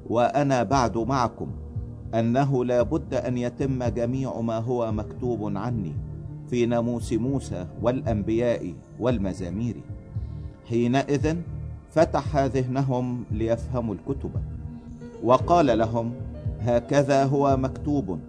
وأنا 0.09 0.63
بعد 0.63 0.97
معكم 0.97 1.47
أنه 2.13 2.65
لا 2.65 2.81
بد 2.81 3.13
أن 3.13 3.37
يتم 3.37 3.83
جميع 3.83 4.41
ما 4.41 4.57
هو 4.57 4.91
مكتوب 4.91 5.57
عني 5.57 5.93
في 6.49 6.65
ناموس 6.65 7.13
موسى 7.13 7.67
والأنبياء 7.81 8.73
والمزامير. 8.99 9.75
حينئذ 10.69 11.35
فتح 11.89 12.37
ذهنهم 12.37 13.23
ليفهموا 13.31 13.95
الكتب. 13.95 14.31
وقال 15.23 15.77
لهم 15.77 16.13
هكذا 16.59 17.25
هو 17.25 17.57
مكتوب 17.57 18.19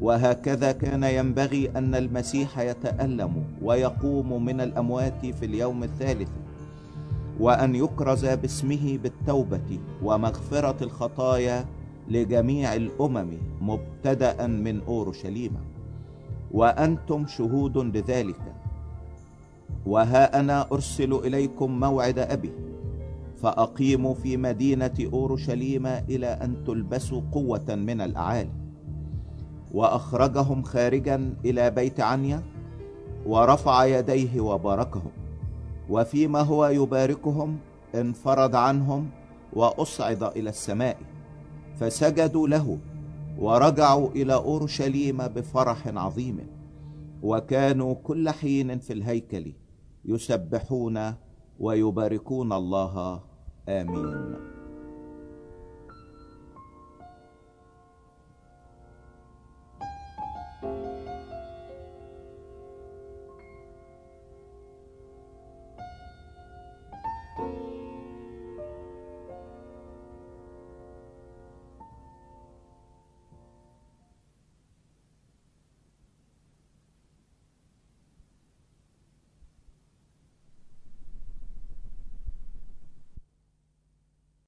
وهكذا 0.00 0.72
كان 0.72 1.02
ينبغي 1.02 1.70
أن 1.76 1.94
المسيح 1.94 2.58
يتألم 2.58 3.44
ويقوم 3.62 4.44
من 4.44 4.60
الأموات 4.60 5.26
في 5.26 5.44
اليوم 5.46 5.82
الثالث. 5.82 6.28
وأن 7.40 7.74
يكرز 7.74 8.26
باسمه 8.26 8.98
بالتوبة 9.02 9.80
ومغفرة 10.02 10.84
الخطايا 10.84 11.64
لجميع 12.08 12.74
الأمم 12.74 13.30
مبتدأ 13.60 14.46
من 14.46 14.80
أورشليم. 14.88 15.52
وأنتم 16.52 17.26
شهود 17.26 17.78
لذلك. 17.78 18.40
وها 19.86 20.40
أنا 20.40 20.66
أرسل 20.72 21.12
إليكم 21.12 21.80
موعد 21.80 22.18
أبي. 22.18 22.52
فأقيموا 23.42 24.14
في 24.14 24.36
مدينة 24.36 24.94
أورشليم 25.12 25.86
إلى 25.86 26.26
أن 26.26 26.64
تلبسوا 26.64 27.22
قوة 27.32 27.74
من 27.74 28.00
الأعالي. 28.00 28.50
وأخرجهم 29.72 30.62
خارجا 30.62 31.34
إلى 31.44 31.70
بيت 31.70 32.00
عنيا. 32.00 32.42
ورفع 33.26 33.84
يديه 33.84 34.40
وباركهم. 34.40 35.21
وفيما 35.90 36.40
هو 36.40 36.66
يباركهم 36.66 37.58
انفرد 37.94 38.54
عنهم 38.54 39.10
وأصعد 39.52 40.22
إلى 40.22 40.50
السماء. 40.50 40.96
فسجدوا 41.80 42.48
له 42.48 42.78
ورجعوا 43.38 44.08
إلى 44.08 44.34
أورشليم 44.34 45.18
بفرح 45.18 45.88
عظيم. 45.88 46.46
وكانوا 47.22 47.94
كل 47.94 48.30
حين 48.30 48.78
في 48.78 48.92
الهيكل 48.92 49.52
يسبحون 50.04 51.14
ويباركون 51.60 52.52
الله. 52.52 53.20
آمين. 53.68 54.51